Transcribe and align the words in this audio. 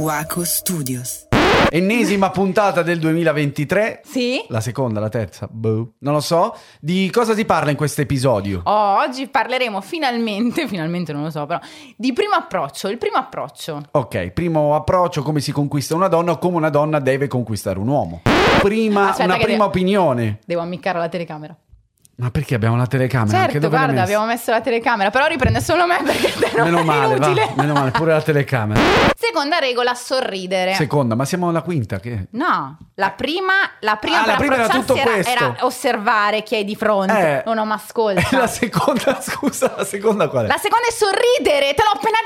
Waco 0.00 0.44
Studios. 0.46 1.26
Ennesima 1.68 2.30
puntata 2.30 2.80
del 2.82 2.98
2023. 2.98 4.00
Sì? 4.02 4.42
La 4.48 4.62
seconda, 4.62 4.98
la 4.98 5.10
terza, 5.10 5.46
boh, 5.50 5.92
non 5.98 6.14
lo 6.14 6.20
so. 6.20 6.56
Di 6.80 7.10
cosa 7.12 7.34
si 7.34 7.44
parla 7.44 7.70
in 7.70 7.76
questo 7.76 8.00
episodio? 8.00 8.62
Oh, 8.64 8.96
oggi 9.02 9.28
parleremo 9.28 9.82
finalmente, 9.82 10.66
finalmente 10.66 11.12
non 11.12 11.24
lo 11.24 11.30
so, 11.30 11.44
però, 11.44 11.60
di 11.98 12.14
primo 12.14 12.32
approccio, 12.34 12.88
il 12.88 12.96
primo 12.96 13.16
approccio. 13.18 13.82
Ok, 13.90 14.30
primo 14.30 14.74
approccio, 14.74 15.22
come 15.22 15.40
si 15.40 15.52
conquista 15.52 15.94
una 15.94 16.08
donna 16.08 16.32
o 16.32 16.38
come 16.38 16.56
una 16.56 16.70
donna 16.70 16.98
deve 16.98 17.28
conquistare 17.28 17.78
un 17.78 17.88
uomo. 17.88 18.22
Prima, 18.62 19.10
Aspetta 19.10 19.24
una 19.24 19.34
prima 19.36 19.50
devo- 19.52 19.64
opinione. 19.64 20.38
Devo 20.46 20.62
ammiccare 20.62 20.98
la 20.98 21.08
telecamera. 21.10 21.54
Ma 22.20 22.30
perché 22.30 22.54
abbiamo 22.54 22.76
la 22.76 22.86
telecamera? 22.86 23.38
Anche 23.38 23.52
certo, 23.52 23.66
dove 23.66 23.76
l'hai 23.78 23.84
guarda, 23.86 24.02
abbiamo 24.02 24.26
messo 24.26 24.50
la 24.50 24.60
telecamera, 24.60 25.08
però 25.10 25.26
riprende 25.26 25.60
solo 25.62 25.86
me 25.86 25.98
perché 26.04 26.30
te 26.32 26.50
non 26.54 26.64
Meno 26.66 26.78
è 26.80 26.84
male, 26.84 27.16
va, 27.16 27.32
meno 27.54 27.72
male, 27.72 27.90
pure 27.92 28.12
la 28.12 28.20
telecamera. 28.20 28.80
Seconda 29.16 29.58
regola, 29.58 29.94
sorridere. 29.94 30.74
Seconda, 30.74 31.14
ma 31.14 31.24
siamo 31.24 31.48
alla 31.48 31.62
quinta, 31.62 31.98
che? 31.98 32.26
No, 32.32 32.76
la 32.96 33.10
prima, 33.12 33.52
la 33.80 33.96
prima 33.96 34.22
Ah, 34.22 34.26
la 34.26 34.36
prima 34.36 34.54
era 34.56 34.68
tutto 34.68 34.94
questo. 34.94 35.30
era 35.30 35.56
osservare 35.60 36.42
chi 36.42 36.56
hai 36.56 36.64
di 36.64 36.76
fronte. 36.76 37.38
Eh. 37.38 37.42
Non 37.46 37.56
ho 37.58 37.64
ma 37.64 37.74
ascolta. 37.74 38.20
La 38.36 38.46
seconda, 38.46 39.18
scusa, 39.22 39.74
la 39.76 39.84
seconda 39.84 40.28
qual 40.28 40.44
è? 40.44 40.48
La 40.48 40.56
seconda 40.58 40.86
è 40.88 40.92
sorridere, 40.92 41.74
te 41.74 41.82
l'ho 41.82 41.98
appena 41.98 42.18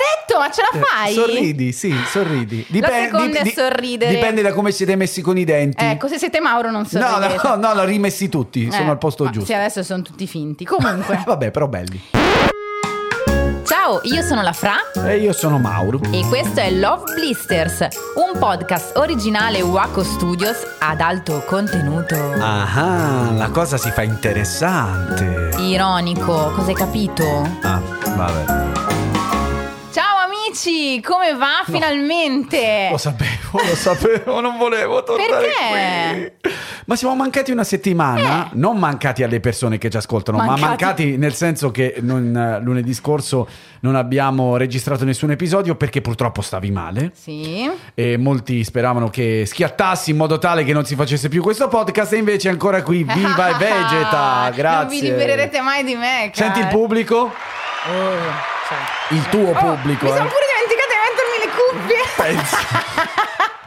ce 0.55 0.63
la 0.63 0.79
Eh, 0.79 0.83
fai? 0.83 1.13
Sorridi, 1.15 1.73
sì, 1.73 1.95
sorridi. 2.07 2.67
seconda 2.71 3.39
è 3.41 3.49
sorridere. 3.55 4.13
Dipende 4.15 4.43
da 4.43 4.53
come 4.53 4.71
siete 4.71 4.97
messi 4.97 5.21
con 5.23 5.37
i 5.37 5.45
denti. 5.45 5.85
Ecco, 5.85 6.09
se 6.09 6.19
siete 6.19 6.41
Mauro 6.41 6.71
non 6.71 6.83
no, 6.83 6.87
sorridete. 6.87 7.41
no, 7.49 7.57
no, 7.57 7.75
l'ho 7.75 7.85
rimessi 7.85 8.29
tutti, 8.29 8.71
sono 8.71 8.87
Eh, 8.87 8.91
al 8.91 8.99
posto 8.99 9.25
giusto. 9.31 9.47
Sì, 9.47 9.55
adesso 9.55 9.83
sono 9.83 10.03
tutti 10.03 10.27
finti. 10.27 10.65
Comunque, 10.65 11.23
Vabbè, 11.27 11.51
però 11.51 11.67
belli. 11.69 12.01
ciao, 13.65 14.01
io 14.05 14.23
sono 14.23 14.43
la 14.43 14.53
Fra 14.53 14.77
E 15.07 15.19
io 15.19 15.33
sono 15.33 15.59
Mauro. 15.59 16.01
e 16.11 16.25
questo 16.29 16.61
è 16.61 16.71
Love 16.71 17.13
Blisters, 17.15 17.87
un 18.33 18.39
podcast 18.39 18.97
originale 18.97 19.61
Waco 19.63 20.03
Studios 20.03 20.59
ad 20.79 21.01
alto 21.01 21.43
contenuto. 21.47 22.15
Ah, 22.39 23.31
la 23.37 23.49
cosa 23.51 23.77
si 23.77 23.91
fa 23.91 24.03
interessante. 24.03 25.51
Ironico, 25.59 26.53
cosa 26.55 26.69
hai 26.69 26.75
capito? 26.75 27.25
Ah, 27.63 27.81
vabbè. 28.17 28.64
Amici, 30.59 31.01
come 31.01 31.35
va 31.35 31.65
finalmente? 31.67 32.87
Lo 32.89 32.97
sapevo, 32.97 33.59
lo 33.59 33.75
sapevo, 33.75 34.41
non 34.41 34.57
volevo 34.57 35.03
tornare 35.03 35.29
Perché? 35.33 36.37
qui. 36.41 36.53
Ma 36.85 36.95
siamo 36.95 37.17
mancati 37.17 37.51
una 37.51 37.65
settimana, 37.65 38.51
non 38.53 38.79
mancati 38.79 39.25
alle 39.25 39.41
persone 39.41 39.79
che 39.79 39.91
ci 39.91 39.97
ascoltano, 39.97 40.39
ma 40.39 40.45
Mancati. 40.45 40.65
mancati 40.69 41.17
nel 41.17 41.35
senso 41.35 41.73
che 41.73 41.97
non- 42.03 42.37
eh, 42.37 42.61
lunedì 42.63 42.95
scorso 42.95 43.49
non 43.81 43.97
abbiamo 43.97 44.57
registrato 44.57 45.05
nessun 45.05 45.33
episodio 45.33 45.75
perché 45.75 46.01
purtroppo 46.01 46.41
stavi 46.41 46.71
male. 46.71 47.11
Sì. 47.15 47.69
E 47.93 48.17
molti 48.17 48.63
speravano 48.63 49.11
che 49.11 49.43
schiattassi 49.47 50.13
in 50.13 50.17
modo 50.17 50.39
tale 50.39 50.63
che 50.63 50.73
non 50.73 50.85
si 50.85 50.95
facesse 50.95 51.29
più 51.29 51.43
questo 51.43 51.67
podcast 51.67 52.13
e 52.13 52.19
invece 52.19 52.49
è 52.49 52.53
ancora 52.53 52.81
qui, 52.85 53.03
viva 53.13 53.49
e 53.49 53.55
vegeta, 53.59 54.51
grazie. 54.55 54.71
Non 54.71 54.87
vi 54.89 55.01
libererete 55.01 55.61
mai 55.63 55.83
di 55.83 55.97
me. 55.97 56.31
Senti 56.33 56.61
il 56.61 56.67
cara. 56.67 56.77
pubblico? 56.77 57.17
Oh. 57.89 58.53
Il 59.11 59.29
tuo 59.29 59.51
Oh, 59.51 59.53
pubblico. 59.53 60.05
Mi 60.07 60.11
eh. 60.11 60.15
sono 60.17 60.29
pure 60.29 60.45
dimenticata 60.49 60.93
di 60.95 61.01
mettermi 61.11 61.37
le 61.45 61.51
cuffie. 61.57 62.03
Pensa. 62.17 62.59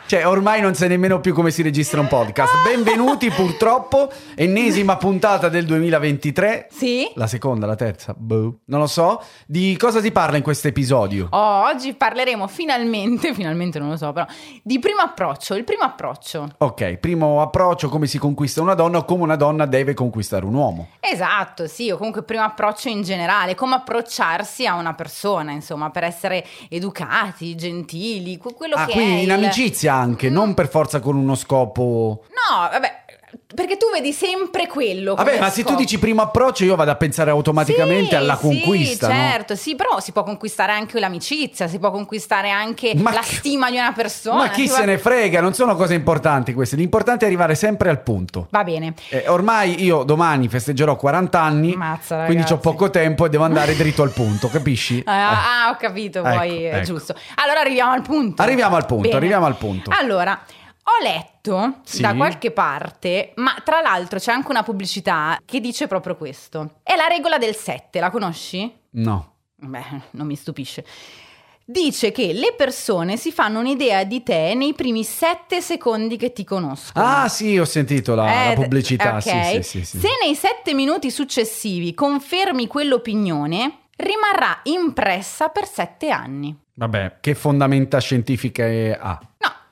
Cioè, 0.07 0.25
ormai 0.25 0.61
non 0.61 0.73
sai 0.73 0.87
nemmeno 0.87 1.19
più 1.19 1.33
come 1.33 1.51
si 1.51 1.61
registra 1.61 1.99
un 1.99 2.07
podcast. 2.07 2.53
Benvenuti, 2.63 3.29
purtroppo, 3.29 4.09
ennesima 4.35 4.95
puntata 4.95 5.49
del 5.49 5.65
2023. 5.65 6.69
Sì? 6.71 7.11
La 7.15 7.27
seconda, 7.27 7.65
la 7.65 7.75
terza, 7.75 8.15
boh, 8.17 8.59
non 8.67 8.79
lo 8.79 8.87
so. 8.87 9.21
Di 9.45 9.75
cosa 9.75 9.99
si 9.99 10.13
parla 10.13 10.37
in 10.37 10.43
questo 10.43 10.69
episodio? 10.69 11.27
Oh, 11.31 11.63
oggi 11.65 11.93
parleremo 11.93 12.47
finalmente, 12.47 13.33
finalmente 13.33 13.79
non 13.79 13.89
lo 13.89 13.97
so, 13.97 14.13
però, 14.13 14.25
di 14.63 14.79
primo 14.79 15.01
approccio, 15.01 15.55
il 15.55 15.65
primo 15.65 15.83
approccio. 15.83 16.51
Ok, 16.59 16.93
primo 16.99 17.41
approccio, 17.41 17.89
come 17.89 18.07
si 18.07 18.17
conquista 18.17 18.61
una 18.61 18.75
donna 18.75 18.99
o 18.99 19.03
come 19.03 19.23
una 19.23 19.35
donna 19.35 19.65
deve 19.65 19.93
conquistare 19.93 20.45
un 20.45 20.53
uomo. 20.53 20.87
Esatto, 21.01 21.67
sì, 21.67 21.91
o 21.91 21.97
comunque 21.97 22.23
primo 22.23 22.43
approccio 22.43 22.87
in 22.87 23.01
generale, 23.01 23.55
come 23.55 23.75
approcciarsi 23.75 24.65
a 24.65 24.75
una 24.75 24.93
persona, 24.93 25.51
insomma, 25.51 25.89
per 25.89 26.05
essere 26.05 26.45
educati, 26.69 27.55
gentili, 27.55 28.37
que- 28.37 28.53
quello 28.53 28.75
Ah, 28.75 28.85
che 28.85 28.91
è 28.91 28.95
quindi 28.95 29.13
in 29.15 29.19
il- 29.23 29.31
amicizia 29.31 29.95
anche, 29.97 30.29
non 30.29 30.53
per 30.53 30.69
forza 30.69 30.99
con 30.99 31.15
uno 31.15 31.35
scopo... 31.35 32.23
No, 32.29 32.69
vabbè, 32.69 33.05
perché 33.53 33.75
tu 33.77 33.87
vedi 33.91 34.13
sempre 34.13 34.67
quello. 34.67 35.15
Vabbè, 35.15 35.39
ma 35.39 35.49
se 35.49 35.61
tu 35.61 35.69
scopo. 35.69 35.81
dici 35.81 35.99
primo 35.99 36.21
approccio 36.21 36.63
io 36.63 36.75
vado 36.75 36.91
a 36.91 36.95
pensare 36.95 37.29
automaticamente 37.29 38.09
Sì, 38.09 38.15
alla 38.15 38.35
sì, 38.35 38.41
conquista, 38.41 39.07
no? 39.07 39.13
certo, 39.13 39.55
sì, 39.55 39.75
però 39.75 39.99
si 39.99 40.11
può 40.11 40.23
conquistare 40.23 40.71
anche 40.71 40.99
l'amicizia, 40.99 41.67
si 41.67 41.77
può 41.79 41.91
conquistare 41.91 42.49
anche 42.51 42.93
Ma 42.95 43.11
la 43.11 43.21
stima 43.21 43.69
di 43.69 43.77
una 43.77 43.91
persona. 43.91 44.37
Ma 44.37 44.49
chi 44.49 44.67
se 44.67 44.75
può- 44.77 44.85
ne 44.85 44.97
frega, 44.97 45.41
non 45.41 45.53
sono 45.53 45.75
cose 45.75 45.93
importanti 45.93 46.53
queste, 46.53 46.75
l'importante 46.77 47.25
è 47.25 47.27
arrivare 47.27 47.55
sempre 47.55 47.89
al 47.89 48.01
punto. 48.01 48.47
Va 48.49 48.63
bene. 48.63 48.93
Eh, 49.09 49.25
ormai 49.27 49.83
io 49.83 50.03
domani 50.03 50.47
festeggerò 50.47 50.95
40 50.95 51.41
anni, 51.41 51.75
Mazza, 51.75 52.25
quindi 52.25 52.49
ho 52.51 52.57
poco 52.57 52.89
tempo 52.89 53.25
e 53.25 53.29
devo 53.29 53.43
andare 53.43 53.75
dritto 53.75 54.03
al 54.03 54.11
punto, 54.11 54.47
capisci? 54.49 55.03
Ah, 55.19 55.65
ah, 55.65 55.69
ho 55.71 55.77
capito, 55.77 56.19
Ecco, 56.23 56.37
poi 56.37 56.63
è 56.63 56.75
ecco. 56.75 56.85
giusto. 56.85 57.15
Allora 57.35 57.59
arriviamo 57.61 57.91
al 57.91 58.01
punto. 58.01 58.41
Arriviamo 58.41 58.75
al 58.75 58.85
punto, 58.85 59.03
Bene. 59.03 59.15
arriviamo 59.15 59.45
al 59.45 59.55
punto. 59.57 59.91
Allora, 59.97 60.39
ho 60.87 61.03
letto 61.03 61.79
Sì. 61.83 62.01
da 62.01 62.15
qualche 62.15 62.51
parte, 62.51 63.33
ma 63.35 63.55
tra 63.63 63.81
l'altro 63.81 64.19
c'è 64.19 64.31
anche 64.31 64.49
una 64.51 64.63
pubblicità 64.63 65.37
che 65.45 65.59
dice 65.59 65.87
proprio 65.87 66.15
questo. 66.15 66.79
È 66.83 66.95
la 66.95 67.07
regola 67.07 67.37
del 67.37 67.55
7, 67.55 67.99
la 67.99 68.09
conosci? 68.09 68.71
No. 68.91 69.33
Beh, 69.55 69.83
non 70.11 70.27
mi 70.27 70.35
stupisce. 70.35 70.85
Dice 71.69 72.13
che 72.13 72.31
le 72.31 72.53
persone 72.55 73.17
si 73.17 73.33
fanno 73.33 73.59
un'idea 73.59 74.05
di 74.05 74.23
te 74.23 74.53
nei 74.55 74.73
primi 74.73 75.03
7 75.03 75.59
secondi 75.59 76.15
che 76.15 76.31
ti 76.31 76.45
conoscono. 76.45 77.05
Ah 77.05 77.27
sì, 77.27 77.57
ho 77.57 77.65
sentito 77.65 78.15
la, 78.15 78.23
la 78.23 78.51
Eh, 78.51 78.55
pubblicità, 78.55 79.15
ok. 79.15 79.21
sì, 79.21 79.29
sì, 79.43 79.63
sì, 79.63 79.83
sì. 79.85 79.99
Se 79.99 80.07
nei 80.23 80.33
sette 80.35 80.73
minuti 80.73 81.11
successivi 81.11 81.93
confermi 81.93 82.67
quell'opinione, 82.67 83.79
rimarrà 83.97 84.59
impressa 84.63 85.49
per 85.49 85.67
sette 85.67 86.09
anni. 86.09 86.55
Vabbè, 86.75 87.17
che 87.19 87.33
fondamenta 87.35 87.99
scientifiche 87.99 88.97
ha? 88.97 89.19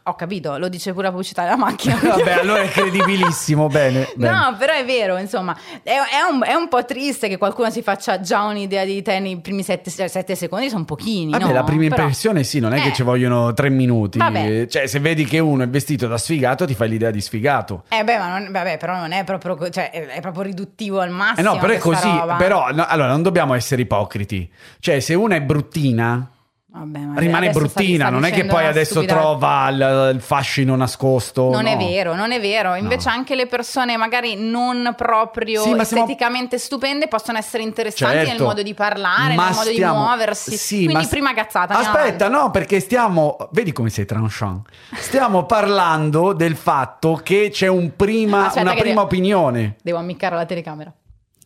Ho 0.08 0.14
capito, 0.14 0.60
lo 0.60 0.70
dice 0.70 0.94
pure 0.94 1.06
la 1.06 1.10
pubblicità 1.10 1.42
della 1.42 1.58
macchina. 1.58 1.96
Vabbè, 2.00 2.34
allora 2.34 2.62
è 2.62 2.70
credibilissimo, 2.70 3.66
bene. 3.68 4.08
bene. 4.16 4.38
No, 4.38 4.56
però 4.56 4.74
è 4.74 4.86
vero, 4.86 5.18
insomma, 5.18 5.58
è, 5.82 5.90
è 5.94 6.32
un, 6.32 6.44
è 6.44 6.54
un 6.54 6.68
po' 6.68 6.86
triste 6.86 7.28
che 7.28 7.38
qualcuno 7.40 7.72
si 7.72 7.82
faccia 7.82 8.20
già 8.20 8.44
un'idea 8.44 8.86
di 8.86 9.02
te 9.02 9.18
nei 9.20 9.40
primi 9.40 9.64
sette, 9.64 9.90
sette 9.90 10.36
secondi, 10.36 10.70
sono 10.70 10.86
pochini, 10.86 11.32
Vabbè, 11.32 11.46
no? 11.46 11.52
la 11.52 11.64
prima 11.64 11.88
Però- 11.90 12.04
impressione 12.04 12.44
sì, 12.44 12.60
non 12.60 12.76
è 12.76 12.82
che 12.82 12.90
Eh. 12.90 12.94
ci 12.94 13.02
vogliono 13.02 13.52
tre 13.56 13.70
minuti. 13.70 14.20
Vabbè. 14.20 14.68
Cioè, 14.68 14.86
se 14.86 15.00
vedi 15.00 15.26
che 15.26 15.40
uno 15.40 15.64
è 15.64 15.68
vestito 15.68 16.06
da 16.08 16.20
sfigato, 16.20 16.66
ti 16.66 16.76
fai 16.76 16.88
l'idea 16.90 17.10
di 17.10 17.20
sfigato. 17.22 17.86
Eh 17.90 18.04
beh, 18.04 18.18
ma 18.20 18.38
non, 18.38 18.52
vabbè, 18.52 18.78
però 18.78 18.96
non 18.98 19.12
è 19.12 19.24
proprio, 19.24 19.70
cioè, 19.72 19.90
è, 19.90 20.22
proprio 20.22 20.44
riduttivo 20.44 21.00
al 21.00 21.10
Eh 21.10 21.14
massimo. 21.14 21.54
no, 21.54 21.60
però 21.60 21.74
è 21.74 21.80
così. 21.80 22.08
roba. 22.08 22.36
Però, 22.36 22.72
no, 22.72 22.86
allora, 22.88 23.08
non 23.08 23.24
dobbiamo 23.24 23.56
essere 23.56 23.82
ipocriti. 23.82 24.48
Cioè, 24.80 25.00
se 25.00 25.16
una 25.16 25.34
è 25.34 25.42
bruttina, 25.42 26.30
Vabbè, 26.78 27.00
ma 27.00 27.20
rimane 27.22 27.52
bruttina. 27.52 28.10
non 28.10 28.26
è 28.26 28.32
che 28.32 28.44
poi 28.46 28.66
adesso 28.66 28.96
stupidata. 28.96 29.20
trova 29.22 29.70
il, 29.70 30.12
il 30.16 30.22
fascino 30.22 30.76
nascosto. 30.76 31.50
Non 31.50 31.68
è 31.68 31.76
no. 31.76 31.88
vero, 31.88 32.16
non 32.16 32.34
è 32.34 32.42
vero. 32.42 32.76
Invece 32.76 33.08
anche 33.08 33.34
le 33.34 33.48
persone 33.48 33.96
magari 33.96 34.36
non 34.36 34.94
proprio 34.98 35.62
Sì, 35.62 35.74
ma 35.74 35.86
siamo- 35.86 36.04
esteticamente 36.04 36.58
stupende 36.60 37.08
possono 37.08 37.38
essere 37.38 37.64
interessanti 37.64 38.18
nel 38.18 38.28
Certo. 38.28 38.44
modo 38.44 38.62
di 38.62 38.74
parlare, 38.74 39.36
Ma 39.36 39.46
nel 39.46 39.56
modo 39.56 39.70
stiamo- 39.70 39.94
di 39.94 40.00
muoversi. 40.02 40.58
Sì, 40.58 40.76
Quindi 40.84 40.94
ma- 41.04 41.08
prima 41.08 41.34
cazzata. 41.34 41.78
Aspetta, 41.78 42.28
no, 42.28 42.52
perché 42.52 42.82
stiamo. 42.82 43.38
Vedi 43.52 43.72
come 43.72 43.90
sei 43.90 44.04
tranchant. 44.06 44.68
Stiamo 44.96 45.46
parlando 45.46 46.34
del 46.34 46.58
fatto 46.58 47.22
che 47.24 47.50
c'è 47.54 47.68
un 47.68 47.96
prima, 47.96 48.52
una 48.58 48.72
prima 48.72 48.84
devo- 48.84 49.02
opinione. 49.02 49.76
Devo 49.82 49.98
ammiccare 50.00 50.36
la 50.36 50.46
telecamera. 50.46 50.92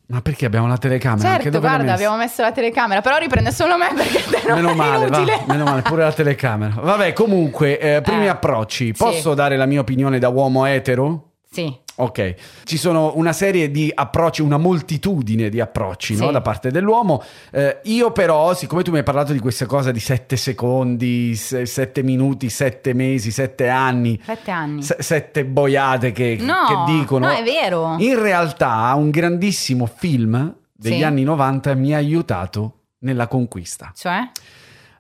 Ma 0.10 0.22
perché 0.22 0.48
abbiamo 0.48 0.68
la 0.68 0.78
telecamera? 0.78 1.30
Anche 1.30 1.44
certo, 1.44 1.60
guarda, 1.60 1.94
abbiamo 1.94 2.18
messo 2.18 2.42
la 2.42 2.52
telecamera, 2.52 3.00
però 3.02 3.18
riprende 3.18 3.52
solo 3.52 3.78
me 3.78 3.90
perché 3.96 4.24
te 4.24 4.42
non 4.48 4.56
Meno 4.56 4.70
è 4.72 4.74
male, 4.74 5.08
va, 5.08 5.24
meno 5.46 5.64
male, 5.66 5.82
pure 5.84 6.02
la 6.02 6.12
telecamera. 6.12 6.74
Vabbè, 6.82 7.14
comunque, 7.14 7.80
eh, 7.80 8.02
primi 8.02 8.26
Eh, 8.26 8.30
approcci. 8.30 8.86
sì. 8.88 8.92
Posso 8.94 9.36
dare 9.36 9.56
la 9.56 9.68
mia 9.68 9.82
opinione 9.82 10.18
da 10.18 10.30
uomo 10.30 10.66
etero? 10.66 11.29
Sì. 11.52 11.76
Ok, 11.96 12.36
ci 12.64 12.78
sono 12.78 13.14
una 13.16 13.34
serie 13.34 13.72
di 13.72 13.92
approcci, 13.94 14.42
una 14.42 14.58
moltitudine 14.58 15.50
di 15.50 15.60
approcci 15.60 16.16
no, 16.16 16.28
Sì. 16.28 16.32
da 16.32 16.42
parte 16.42 16.70
dell'uomo. 16.72 17.22
Eh, 17.52 17.80
io 17.86 18.12
però, 18.12 18.54
siccome 18.54 18.84
tu 18.84 18.92
mi 18.92 18.98
hai 19.00 19.04
parlato 19.04 19.34
di 19.34 19.40
questa 19.40 19.66
cosa 19.66 19.92
di 19.92 20.00
sette 20.00 20.38
secondi, 20.38 21.36
se- 21.36 21.66
sette 21.66 22.04
minuti, 22.04 22.50
sette 22.50 22.94
mesi, 22.94 23.32
sette 23.32 23.68
anni, 23.68 24.18
Sette 24.24 24.52
anni. 24.52 24.84
se- 24.84 24.98
sette 25.00 25.44
boiate 25.44 26.12
che, 26.14 26.38
No, 26.40 26.86
che 26.86 26.94
dicono, 26.94 27.26
no, 27.26 27.34
è 27.34 27.44
vero. 27.44 27.96
in 27.98 28.22
realtà 28.22 28.94
un 28.96 29.10
grandissimo 29.10 29.86
film 29.88 30.56
degli 30.72 30.98
Sì. 30.98 31.04
anni 31.04 31.24
90 31.24 31.74
mi 31.74 31.94
ha 31.94 31.98
aiutato 31.98 32.76
nella 33.00 33.28
conquista. 33.28 33.92
Cioè? 33.96 34.20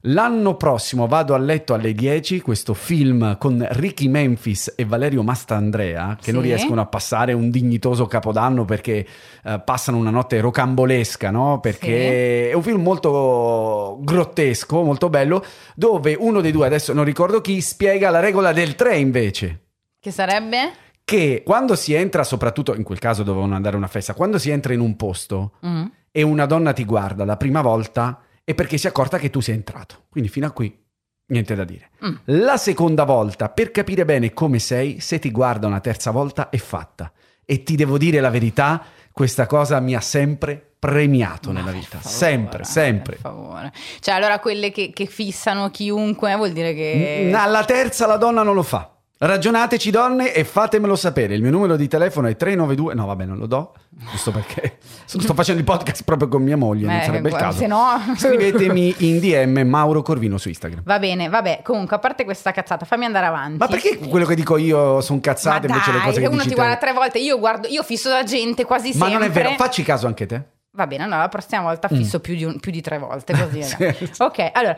L'anno 0.04 0.56
prossimo 0.56 1.08
vado 1.08 1.34
a 1.34 1.38
letto 1.38 1.74
alle 1.74 1.92
10, 1.94 2.40
questo 2.40 2.74
film 2.74 3.38
con 3.38 3.66
Ricky 3.72 4.08
Memphis 4.08 4.74
e 4.78 4.86
Valerio 4.86 5.24
Mastandrea, 5.24 6.16
che 6.18 6.26
Sì. 6.26 6.32
non 6.32 6.42
riescono 6.42 6.80
a 6.80 6.86
passare 6.86 7.34
un 7.34 7.50
dignitoso 7.50 8.06
capodanno 8.06 8.64
perché 8.64 9.06
eh, 9.44 9.62
passano 9.64 9.98
una 9.98 10.10
notte 10.10 10.40
rocambolesca, 10.40 11.32
no? 11.32 11.60
Perché 11.60 12.50
è 12.50 12.54
un 12.54 12.64
film 12.64 12.82
molto 12.82 13.98
grottesco, 14.02 14.84
molto 14.84 15.10
bello, 15.10 15.44
dove 15.76 16.16
uno 16.18 16.40
dei 16.40 16.52
due, 16.54 16.66
adesso 16.66 16.94
non 16.94 17.04
ricordo 17.04 17.42
chi, 17.42 17.60
spiega 17.60 18.10
la 18.10 18.22
regola 18.22 18.54
del 18.54 18.76
3 18.76 18.98
invece. 18.98 19.60
Che 20.00 20.12
sarebbe? 20.12 20.72
Che 21.04 21.42
quando 21.46 21.76
si 21.76 21.94
entra, 21.94 22.24
soprattutto 22.24 22.74
in 22.74 22.84
quel 22.84 23.00
caso 23.00 23.24
dovevano 23.24 23.56
andare 23.56 23.76
a 23.76 23.78
una 23.80 23.88
festa, 23.88 24.14
quando 24.14 24.38
si 24.38 24.50
entra 24.50 24.74
in 24.74 24.80
un 24.80 24.96
posto 24.96 25.54
Mm. 25.66 25.86
e 26.12 26.22
una 26.22 26.46
donna 26.46 26.72
ti 26.72 26.86
guarda 26.86 27.26
la 27.26 27.36
prima 27.36 27.62
volta 27.62 28.22
è 28.50 28.56
perché 28.56 28.80
si 28.80 28.88
è 28.88 28.90
accorta 28.90 29.20
che 29.20 29.30
tu 29.30 29.42
sei 29.42 29.54
entrato. 29.54 30.06
Quindi 30.10 30.28
fino 30.28 30.48
a 30.48 30.52
qui 30.52 30.76
niente 31.28 31.54
da 31.54 31.64
dire. 31.64 31.92
Mm. 32.04 32.16
La 32.26 32.58
seconda 32.58 33.04
volta, 33.04 33.50
per 33.50 33.70
capire 33.70 34.06
bene 34.06 34.34
come 34.34 34.58
sei, 34.58 35.00
se 35.02 35.20
ti 35.20 35.30
guarda 35.30 35.68
una 35.68 35.82
terza 35.82 36.10
volta 36.10 36.50
è 36.50 36.58
fatta. 36.58 37.12
E 37.46 37.62
ti 37.62 37.76
devo 37.76 38.00
dire 38.00 38.20
la 38.20 38.32
verità, 38.32 38.84
questa 39.12 39.46
cosa 39.46 39.80
mi 39.80 39.94
ha 39.94 40.02
sempre 40.02 40.78
premiato 40.80 41.52
nella 41.52 41.66
Ma 41.66 41.74
vita. 41.74 41.98
per 41.98 42.00
favore, 42.00 42.18
sempre, 42.18 42.64
sempre. 42.64 43.12
Per 43.18 43.22
favore. 43.22 43.72
Cioè, 44.00 44.16
allora 44.16 44.40
quelle 44.40 44.72
che, 44.72 44.90
che 44.96 45.06
fissano 45.06 45.70
chiunque 45.70 46.36
vuol 46.36 46.52
dire 46.52 46.74
che. 46.74 47.32
Alla 47.32 47.66
terza 47.66 48.08
la 48.08 48.18
donna 48.18 48.42
non 48.42 48.56
lo 48.56 48.64
fa. 48.64 48.99
Ragionateci 49.22 49.92
donne 49.92 50.34
e 50.34 50.46
fatemelo 50.46 50.96
sapere. 50.96 51.36
Il 51.36 51.42
mio 51.42 51.52
numero 51.52 51.76
di 51.76 51.90
telefono 51.90 52.28
è 52.30 52.38
392. 52.38 52.94
No, 52.94 53.06
vabbè, 53.06 53.26
non 53.26 53.38
lo 53.38 53.48
do. 53.48 53.74
Giusto 54.12 54.32
perché 54.32 54.78
sto 55.04 55.34
facendo 55.34 55.60
il 55.60 55.66
podcast 55.66 56.04
proprio 56.06 56.30
con 56.30 56.42
mia 56.42 56.56
moglie, 56.56 56.86
non 56.86 56.96
Eh, 56.96 57.04
sarebbe 57.04 57.28
il 57.28 57.36
caso. 57.36 57.58
Se 57.58 57.68
no. 57.68 58.00
Scrivetemi 58.16 58.96
in 59.00 59.20
DM 59.20 59.68
Mauro 59.68 60.02
Corvino 60.04 60.38
su 60.38 60.48
Instagram. 60.48 60.84
Va 60.86 61.00
bene, 61.00 61.28
vabbè. 61.28 61.60
Comunque, 61.64 61.98
a 61.98 62.00
parte 62.00 62.24
questa 62.24 62.52
cazzata, 62.52 62.86
fammi 62.86 63.04
andare 63.04 63.26
avanti. 63.26 63.58
Ma 63.58 63.68
perché 63.68 63.98
quello 63.98 64.26
che 64.26 64.36
dico 64.36 64.56
io 64.56 65.02
sono 65.02 65.20
Ma 65.22 65.32
cazzate 65.34 65.68
invece 65.68 65.92
le 65.92 65.98
dai, 65.98 66.06
cose 66.06 66.22
che 66.22 66.28
uno 66.28 66.42
ti 66.44 66.48
te? 66.50 66.56
guarda 66.56 66.78
tre 66.78 66.94
volte, 66.94 67.20
io 67.20 67.38
guardo, 67.40 67.68
io 67.68 67.84
fisso 67.84 68.08
la 68.10 68.24
gente 68.24 68.64
quasi 68.64 68.92
Ma 68.96 69.08
sempre. 69.08 69.14
non 69.16 69.24
è 69.24 69.30
vero, 69.30 69.50
facci 69.58 69.84
caso 69.84 70.08
anche 70.08 70.26
te. 70.28 70.42
Va 70.72 70.88
bene, 70.88 71.04
allora 71.04 71.20
la 71.20 71.30
prossima 71.30 71.62
volta 71.64 71.90
fisso 71.90 72.22
più, 72.22 72.36
di 72.36 72.46
un- 72.46 72.58
più 72.60 72.72
di 72.72 72.80
tre 72.80 73.00
volte, 73.00 73.34
così. 73.38 73.64
Sì. 73.68 74.10
Ok, 74.20 74.50
allora. 74.54 74.78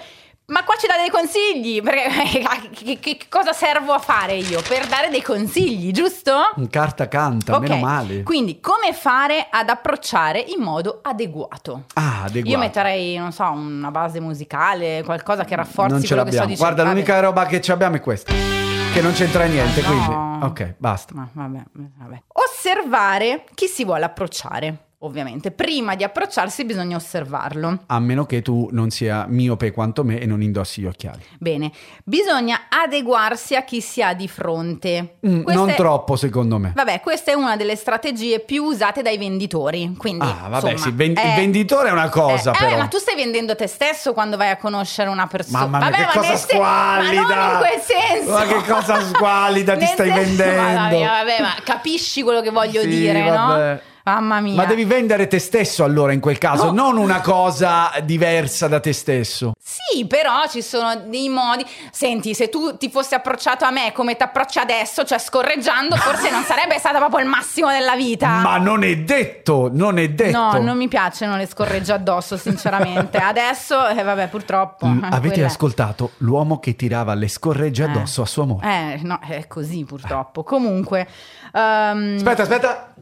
Ma 0.51 0.65
qua 0.65 0.75
ci 0.75 0.85
dà 0.85 0.97
dei 0.97 1.09
consigli, 1.09 1.81
perché 1.81 2.43
che, 2.71 2.99
che- 2.99 3.17
cosa 3.29 3.53
servo 3.53 3.93
a 3.93 3.99
fare 3.99 4.33
io? 4.35 4.61
Per 4.61 4.85
dare 4.87 5.09
dei 5.09 5.21
consigli, 5.21 5.91
giusto? 5.91 6.33
Un 6.55 6.67
carta 6.67 7.07
canta, 7.07 7.55
Ok, 7.55 7.61
meno 7.69 7.77
male. 7.77 8.23
Quindi 8.23 8.59
come 8.59 8.91
fare 8.91 9.47
ad 9.49 9.69
approcciare 9.69 10.39
in 10.39 10.61
modo 10.61 10.99
adeguato? 11.03 11.85
Ah, 11.93 12.23
adeguato. 12.23 12.49
Io 12.49 12.57
metterei, 12.57 13.15
non 13.15 13.31
so, 13.31 13.45
una 13.49 13.91
base 13.91 14.19
musicale, 14.19 15.03
qualcosa 15.05 15.45
che 15.45 15.55
rafforzi 15.55 15.91
non 15.93 16.01
ce 16.01 16.07
quello 16.07 16.23
che 16.25 16.31
sto 16.31 16.39
l'abbiamo. 16.41 16.47
dicendo. 16.47 16.73
Guarda, 16.73 16.83
l'unica 16.91 17.19
roba 17.21 17.45
che 17.45 17.61
ci 17.61 17.71
abbiamo 17.71 17.95
è 17.95 18.01
questa. 18.01 18.33
Che 18.33 19.01
non 19.01 19.13
c'entra 19.13 19.45
niente, 19.45 19.81
No. 19.81 19.87
quindi. 19.87 20.45
Ok, 20.45 20.73
basta. 20.77 21.13
Ma 21.15 21.29
vabbè, 21.31 21.61
vabbè. 21.97 22.21
Osservare 22.27 23.45
chi 23.55 23.67
si 23.67 23.85
vuole 23.85 24.03
approcciare, 24.03 24.75
ovviamente. 25.03 25.51
Prima 25.51 25.95
di 25.95 26.03
approcciarsi 26.03 26.65
bisogna 26.65 26.95
osservarlo. 26.95 27.79
A 27.87 27.99
meno 27.99 28.25
che 28.25 28.41
tu 28.41 28.69
non 28.71 28.89
sia 28.89 29.25
miope 29.27 29.71
quanto 29.71 30.03
me 30.03 30.19
e 30.19 30.25
non 30.25 30.41
indossi 30.41 30.81
gli 30.81 30.85
occhiali. 30.85 31.23
Bene, 31.39 31.71
bisogna 32.03 32.61
adeguarsi 32.69 33.55
a 33.55 33.63
chi 33.63 33.81
si 33.81 34.01
ha 34.01 34.13
di 34.13 34.27
fronte. 34.27 35.17
Mm, 35.27 35.43
non 35.47 35.69
è- 35.69 35.75
troppo, 35.75 36.15
secondo 36.15 36.57
me. 36.57 36.71
Vabbè, 36.75 36.99
questa 37.01 37.31
è 37.31 37.33
una 37.33 37.55
delle 37.55 37.75
strategie 37.75 38.39
più 38.39 38.63
usate 38.63 39.01
dai 39.01 39.17
venditori. 39.17 39.93
Quindi, 39.97 40.25
Ah, 40.25 40.47
vabbè, 40.49 40.71
insomma, 40.71 40.89
sì, 40.89 40.91
ven- 40.95 41.17
eh, 41.17 41.27
il 41.29 41.35
venditore 41.35 41.89
è 41.89 41.91
una 41.91 42.09
cosa, 42.09 42.51
eh, 42.51 42.55
eh, 42.55 42.65
però. 42.67 42.77
ma 42.77 42.87
tu 42.87 42.97
stai 42.97 43.15
vendendo 43.15 43.55
te 43.55 43.67
stesso 43.67 44.13
quando 44.13 44.37
vai 44.37 44.49
a 44.49 44.57
conoscere 44.57 45.09
una 45.09 45.27
persona. 45.27 45.65
Mamma 45.65 45.77
mia, 45.79 45.89
Vabbè, 45.89 45.97
che 45.97 46.17
ma 46.19 46.25
cosa 46.25 46.35
squallida! 46.37 47.21
Ma 47.21 47.35
non 47.35 47.51
in 47.53 47.57
quel 47.59 47.81
senso. 47.81 48.31
Ma 48.31 48.45
che 48.45 48.71
cosa 48.71 49.01
squallida 49.01 49.77
ti 49.77 49.85
stai 49.85 50.11
senso- 50.11 50.19
vendendo? 50.45 50.97
Mia, 50.97 51.09
vabbè, 51.09 51.41
ma 51.41 51.55
capisci 51.63 52.21
quello 52.21 52.41
che 52.41 52.49
voglio 52.51 52.81
Sì, 52.81 52.87
dire, 52.87 53.21
vabbè. 53.29 53.73
no? 53.73 53.79
Mamma 54.03 54.39
mia. 54.39 54.55
Ma 54.55 54.65
devi 54.65 54.83
vendere 54.85 55.27
te 55.27 55.39
stesso 55.39 55.83
allora 55.83 56.11
in 56.13 56.19
quel 56.19 56.37
caso, 56.37 56.71
No. 56.71 56.91
non 56.91 56.97
una 56.97 57.21
cosa 57.21 57.91
diversa 58.03 58.67
da 58.67 58.79
te 58.79 58.93
stesso. 58.93 59.53
Sì, 59.59 60.05
però 60.05 60.45
ci 60.49 60.61
sono 60.61 60.95
dei 61.07 61.29
modi. 61.29 61.65
Senti, 61.91 62.33
se 62.33 62.49
tu 62.49 62.77
ti 62.77 62.89
fossi 62.89 63.13
approcciato 63.13 63.63
a 63.65 63.71
me 63.71 63.91
come 63.93 64.15
ti 64.15 64.23
approcci 64.23 64.59
adesso, 64.59 65.03
cioè 65.03 65.19
scorreggiando, 65.19 65.95
forse 65.95 66.29
non 66.31 66.43
sarebbe 66.43 66.77
stato 66.79 66.97
proprio 66.97 67.19
il 67.23 67.27
massimo 67.27 67.69
della 67.69 67.95
vita. 67.95 68.27
Ma 68.27 68.57
non 68.57 68.83
è 68.83 68.95
detto, 68.97 69.69
non 69.71 69.97
è 69.99 70.09
detto. 70.09 70.37
No, 70.37 70.59
non 70.59 70.77
mi 70.77 70.87
piacciono 70.87 71.37
le 71.37 71.45
scorregge 71.47 71.93
addosso, 71.93 72.37
sinceramente. 72.37 73.17
Adesso, 73.21 73.87
eh, 73.87 74.01
vabbè, 74.03 74.27
purtroppo. 74.29 74.85
Eh, 74.87 74.99
Avete 75.09 75.33
quella- 75.35 75.47
ascoltato 75.47 76.11
l'uomo 76.17 76.59
che 76.59 76.75
tirava 76.75 77.13
le 77.13 77.27
scorregge 77.27 77.83
Eh. 77.83 77.87
addosso 77.87 78.21
a 78.21 78.25
sua 78.25 78.45
moglie? 78.45 78.93
Eh, 78.95 78.99
no, 79.03 79.19
è 79.27 79.47
così 79.47 79.83
purtroppo. 79.85 80.43
Comunque, 80.43 81.07
ehm, 81.53 82.15
Aspetta, 82.17 82.41
aspetta. 82.43 82.93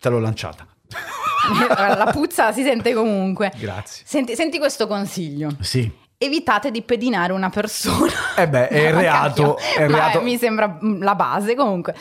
Te 0.00 0.08
l'ho 0.08 0.18
lanciata. 0.20 0.66
la 1.96 2.10
puzza 2.12 2.52
si 2.52 2.62
sente 2.62 2.92
comunque. 2.94 3.52
Grazie. 3.56 4.04
Senti, 4.06 4.34
senti 4.34 4.58
questo 4.58 4.86
consiglio. 4.86 5.50
Sì. 5.60 6.06
Evitate 6.20 6.72
di 6.72 6.82
pedinare 6.82 7.32
una 7.32 7.48
persona. 7.48 8.10
Eh 8.36 8.48
beh, 8.48 8.66
è 8.68 8.90
Ma 8.92 9.00
reato, 9.00 9.56
è 9.56 9.86
ma 9.86 9.96
reato. 9.98 10.20
mi 10.20 10.36
sembra 10.36 10.78
mm, 10.82 11.00
la 11.02 11.14
base 11.14 11.54
comunque. 11.54 11.94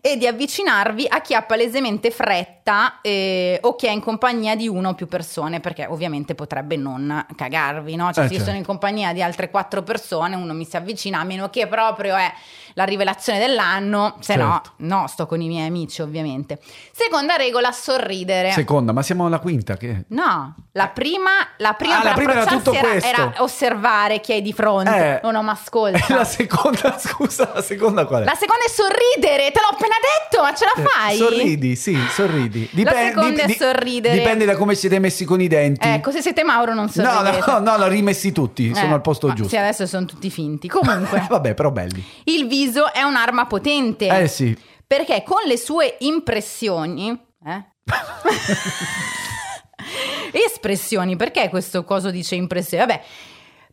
E 0.00 0.16
di 0.16 0.26
avvicinarvi 0.26 1.06
a 1.08 1.20
chi 1.20 1.34
ha 1.34 1.42
palesemente 1.42 2.10
fretta 2.10 3.00
eh, 3.00 3.58
o 3.62 3.76
chi 3.76 3.86
è 3.86 3.90
in 3.92 4.00
compagnia 4.00 4.56
di 4.56 4.66
una 4.66 4.88
o 4.88 4.94
più 4.94 5.06
persone, 5.06 5.60
perché 5.60 5.86
ovviamente 5.88 6.34
potrebbe 6.34 6.74
non 6.76 7.24
cagarvi, 7.36 7.94
no? 7.94 8.12
Cioè, 8.12 8.24
Eh, 8.24 8.26
se 8.26 8.32
io 8.32 8.38
certo. 8.38 8.44
sono 8.46 8.56
in 8.56 8.64
compagnia 8.64 9.12
di 9.12 9.22
altre 9.22 9.50
quattro 9.50 9.82
persone, 9.84 10.34
uno 10.34 10.52
mi 10.52 10.64
si 10.64 10.76
avvicina, 10.76 11.20
a 11.20 11.24
meno 11.24 11.48
che 11.48 11.68
proprio 11.68 12.16
è 12.16 12.32
la 12.74 12.84
rivelazione 12.84 13.38
dell'anno, 13.38 14.16
se 14.20 14.34
Certo. 14.34 14.72
no, 14.78 14.98
no, 15.00 15.06
sto 15.06 15.26
con 15.26 15.40
i 15.40 15.48
miei 15.48 15.66
amici 15.66 16.02
ovviamente. 16.02 16.58
Seconda 16.92 17.36
regola, 17.36 17.72
sorridere. 17.72 18.52
Seconda, 18.52 18.92
ma 18.92 19.02
siamo 19.02 19.26
alla 19.26 19.38
quinta 19.38 19.76
che... 19.76 20.04
No, 20.08 20.54
la 20.72 20.88
prima, 20.88 21.30
la 21.58 21.72
prima 21.74 22.00
Ah, 22.00 22.04
la 22.04 22.12
prima 22.12 22.32
era 22.32 22.44
tutto 22.46 22.72
era, 22.72 22.88
questo. 22.88 23.08
era 23.08 23.32
osservare 23.38 24.20
chi 24.20 24.32
hai 24.32 24.42
di 24.42 24.52
fronte. 24.52 24.90
Eh. 24.90 25.20
No, 25.22 25.30
no, 25.30 25.42
ma 25.42 25.52
ascolta. 25.52 25.98
La 26.14 26.24
seconda, 26.24 26.96
scusa, 26.98 27.50
la 27.54 27.62
seconda 27.62 28.04
qual 28.06 28.22
è? 28.22 28.24
La 28.24 28.34
seconda 28.34 28.64
è 28.64 28.68
sorridere, 28.68 29.50
te 29.50 29.60
l'ho 29.60 29.74
appena 29.74 29.94
detto, 30.00 30.42
ma 30.42 30.54
ce 30.54 30.64
la 30.64 30.82
Eh, 30.82 30.86
fai? 30.86 31.16
Sorridi, 31.16 31.76
sì, 31.76 31.96
sorridi. 32.10 32.68
Dipen- 32.72 33.08
seconda 33.08 33.42
è 33.44 33.52
sorridere. 33.52 34.16
Dipende 34.16 34.44
da 34.44 34.56
come 34.56 34.74
siete 34.74 34.98
messi 34.98 35.24
con 35.24 35.40
i 35.40 35.48
denti. 35.48 35.86
Ecco, 35.86 36.10
se 36.10 36.20
siete 36.22 36.42
Mauro 36.44 36.74
non 36.74 36.84
no, 36.84 36.90
sorridete. 36.90 37.50
no, 37.50 37.58
no, 37.58 37.76
l'ho 37.78 37.86
rimessi 37.88 38.32
tutti, 38.32 38.74
sono 38.74 38.90
Eh, 38.90 38.94
al 38.94 39.00
posto 39.00 39.28
giusto. 39.32 39.48
Sì, 39.50 39.56
adesso 39.56 39.86
sono 39.86 40.04
tutti 40.06 40.30
finti. 40.30 40.68
Comunque, 40.68 41.26
Vabbè, 41.28 41.54
però 41.54 41.70
belli. 41.70 42.04
il 42.24 42.46
viso 42.64 42.92
è 42.92 43.02
un'arma 43.02 43.46
potente. 43.46 44.06
Eh 44.06 44.28
sì. 44.28 44.56
Perché 44.86 45.22
con 45.22 45.42
le 45.46 45.56
sue 45.56 45.96
impressioni... 46.00 47.10
Eh? 47.44 47.64
Espressioni, 50.32 51.16
perché 51.16 51.48
questo 51.48 51.84
coso 51.84 52.10
dice 52.10 52.34
impressioni? 52.34 52.84
Vabbè, 52.86 53.02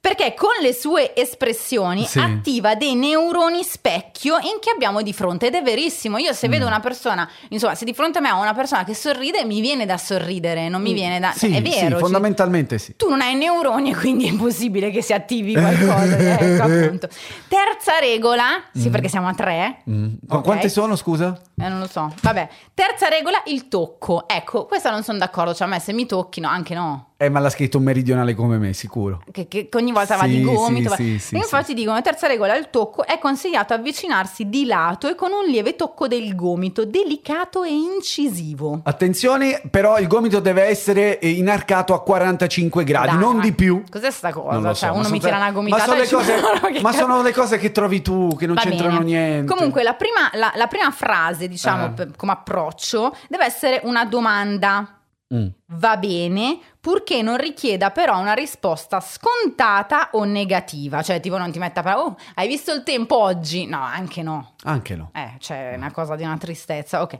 perché 0.07 0.33
con 0.35 0.51
le 0.61 0.73
sue 0.73 1.13
espressioni 1.13 2.05
Sì. 2.05 2.19
attiva 2.19 2.75
dei 2.75 2.95
neuroni 2.95 3.61
specchio 3.61 4.37
in 4.37 4.59
che 4.61 4.69
abbiamo 4.69 5.01
di 5.01 5.11
fronte 5.11 5.47
ed 5.47 5.55
è 5.55 5.61
verissimo. 5.61 6.17
Io 6.17 6.31
se 6.31 6.47
vedo 6.47 6.63
Mm. 6.63 6.67
una 6.69 6.79
persona, 6.79 7.29
insomma, 7.49 7.75
se 7.75 7.83
di 7.83 7.93
fronte 7.93 8.19
a 8.19 8.21
me 8.21 8.31
ho 8.31 8.39
una 8.39 8.53
persona 8.53 8.85
che 8.85 8.93
sorride, 8.95 9.43
mi 9.43 9.59
viene 9.59 9.85
da 9.85 9.97
sorridere, 9.97 10.69
non 10.69 10.81
mi 10.81 10.93
viene 10.93 11.19
da... 11.19 11.29
Mm. 11.29 11.31
Sì, 11.33 11.47
è 11.51 11.55
sì, 11.55 11.61
vero. 11.61 11.95
ci- 11.97 12.01
fondamentalmente 12.03 12.77
sì. 12.77 12.95
tu 12.95 13.09
non 13.09 13.19
hai 13.19 13.35
neuroni 13.35 13.91
e 13.91 13.95
quindi 13.99 14.27
è 14.27 14.29
impossibile 14.29 14.91
che 14.91 15.01
si 15.01 15.11
attivi 15.11 15.51
qualcosa. 15.53 16.15
ecco, 16.39 16.63
appunto. 16.63 17.09
Terza 17.49 17.99
regola, 17.99 18.63
sì, 18.73 18.89
perché 18.89 19.09
siamo 19.09 19.27
a 19.27 19.33
tre. 19.33 19.81
Mm. 19.89 20.05
Qu- 20.25 20.35
Ok. 20.37 20.43
Quante 20.43 20.69
sono, 20.69 20.95
scusa? 20.95 21.37
Eh, 21.59 21.67
non 21.67 21.79
lo 21.79 21.87
so. 21.87 22.13
Vabbè. 22.21 22.47
Terza 22.73 23.09
regola, 23.09 23.41
il 23.47 23.67
tocco. 23.67 24.25
Ecco, 24.27 24.65
questa 24.67 24.89
non 24.89 25.03
sono 25.03 25.17
d'accordo. 25.17 25.53
Cioè, 25.53 25.67
a 25.67 25.69
me 25.69 25.79
se 25.81 25.91
mi 25.91 26.05
tocchi, 26.05 26.39
no, 26.39 26.47
anche 26.47 26.73
no. 26.75 27.09
Eh, 27.19 27.29
ma 27.29 27.39
l'ha 27.39 27.49
scritto 27.49 27.79
un 27.79 27.83
meridionale 27.83 28.35
come 28.35 28.59
me, 28.59 28.73
sicuro. 28.73 29.23
Che, 29.31 29.47
che 29.47 29.69
ogni 29.73 29.91
volta 29.91 30.15
va 30.17 30.23
Sì, 30.25 30.29
di 30.29 30.41
gomito. 30.43 30.93
sì, 30.93 31.13
va- 31.13 31.19
sì, 31.19 31.35
infatti 31.35 31.73
dicono: 31.73 31.99
terza 32.03 32.27
regola, 32.27 32.55
il 32.55 32.69
tocco 32.69 33.03
è 33.07 33.17
consigliato 33.17 33.73
avvicinarsi 33.73 34.47
di 34.49 34.65
lato 34.65 35.09
e 35.09 35.15
con 35.15 35.31
un 35.31 35.49
lieve 35.49 35.75
tocco 35.75 36.07
del 36.07 36.35
gomito, 36.35 36.85
delicato 36.85 37.63
e 37.63 37.71
incisivo. 37.71 38.81
Attenzione, 38.83 39.61
però 39.71 39.97
il 39.97 40.05
gomito 40.07 40.39
deve 40.39 40.63
essere 40.65 41.17
eh, 41.19 41.29
inarcato 41.29 41.95
a 41.95 42.03
45 42.03 42.83
gradi, 42.83 43.07
Dai, 43.07 43.17
non 43.17 43.39
di 43.39 43.51
più. 43.53 43.83
Cos'è 43.89 44.11
sta 44.11 44.31
cosa? 44.31 44.61
Cioè, 44.61 44.75
so, 44.75 44.85
ma 44.85 44.91
uno 44.99 45.09
mi 45.09 45.19
tira 45.19 45.37
una 45.37 45.51
gomitata 45.51 45.95
Ma 45.95 46.03
sono, 46.05 46.21
le 46.21 46.31
cose, 46.37 46.71
che 46.73 46.81
ma 46.81 46.91
sono 46.91 47.21
le 47.23 47.33
cose 47.33 47.57
che 47.57 47.71
trovi 47.71 48.01
tu, 48.03 48.35
che 48.37 48.45
non 48.45 48.53
Va 48.55 48.61
c'entrano 48.61 48.99
bene. 48.99 49.03
niente. 49.05 49.53
Comunque, 49.55 49.81
la 49.81 49.93
prima, 49.93 50.29
la- 50.33 50.53
la 50.55 50.67
prima 50.67 50.91
frase, 50.91 51.47
diciamo, 51.47 51.85
Eh. 51.85 51.89
per- 51.91 52.11
come 52.15 52.33
approccio, 52.33 53.15
deve 53.27 53.45
essere 53.45 53.81
una 53.85 54.05
domanda. 54.05 54.91
Mm. 55.33 55.47
Va 55.73 55.97
bene, 55.97 56.57
purché 56.87 57.21
non 57.21 57.35
richieda 57.35 57.91
però 57.91 58.17
una 58.17 58.31
risposta 58.31 59.01
scontata 59.01 60.11
o 60.13 60.23
negativa, 60.23 61.03
cioè 61.03 61.19
tipo 61.19 61.37
non 61.37 61.51
ti 61.51 61.59
metta 61.59 61.81
per 61.83 61.95
oh, 61.97 62.15
hai 62.35 62.47
visto 62.47 62.71
il 62.71 62.83
tempo 62.83 63.19
oggi? 63.19 63.65
No, 63.65 63.81
anche 63.83 64.21
no. 64.21 64.53
Anche 64.63 64.95
no. 64.95 65.11
Eh, 65.13 65.33
c'è 65.37 65.73
una 65.75 65.91
cosa 65.91 66.15
di 66.15 66.23
una 66.23 66.37
tristezza, 66.37 67.01
ok. 67.01 67.13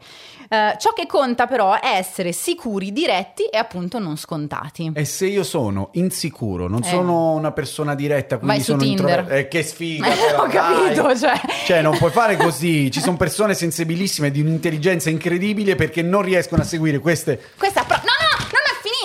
Eh, 0.47 0.75
ciò 0.77 0.93
che 0.93 1.05
conta 1.05 1.47
però 1.47 1.77
è 1.81 1.95
essere 1.97 2.31
sicuri, 2.31 2.93
diretti 2.93 3.43
e 3.43 3.57
appunto 3.57 3.99
non 3.99 4.15
scontati. 4.15 4.89
E 4.93 5.03
se 5.03 5.25
io 5.27 5.43
sono 5.43 5.89
insicuro, 5.93 6.69
non 6.69 6.83
Eh. 6.83 6.87
sono 6.87 7.31
una 7.33 7.51
persona 7.51 7.93
diretta, 7.93 8.37
quindi 8.37 8.55
Vai 8.55 8.65
sono 8.65 8.83
intro- 8.83 9.27
eh, 9.27 9.49
che 9.49 9.63
sfiga, 9.63 10.07
però, 10.15 10.43
ho 10.43 10.47
capito, 10.47 11.01
dai. 11.03 11.17
cioè. 11.17 11.41
Cioè, 11.65 11.81
non 11.81 11.97
puoi 11.97 12.11
fare 12.11 12.37
così. 12.37 12.89
Ci 12.89 13.01
sono 13.01 13.17
persone 13.17 13.53
sensibilissime 13.53 14.31
di 14.31 14.39
un'intelligenza 14.39 15.09
incredibile 15.09 15.75
perché 15.75 16.01
non 16.01 16.21
riescono 16.21 16.61
a 16.61 16.65
seguire 16.65 16.99
queste. 16.99 17.51
Questa 17.57 17.81
è 17.81 17.85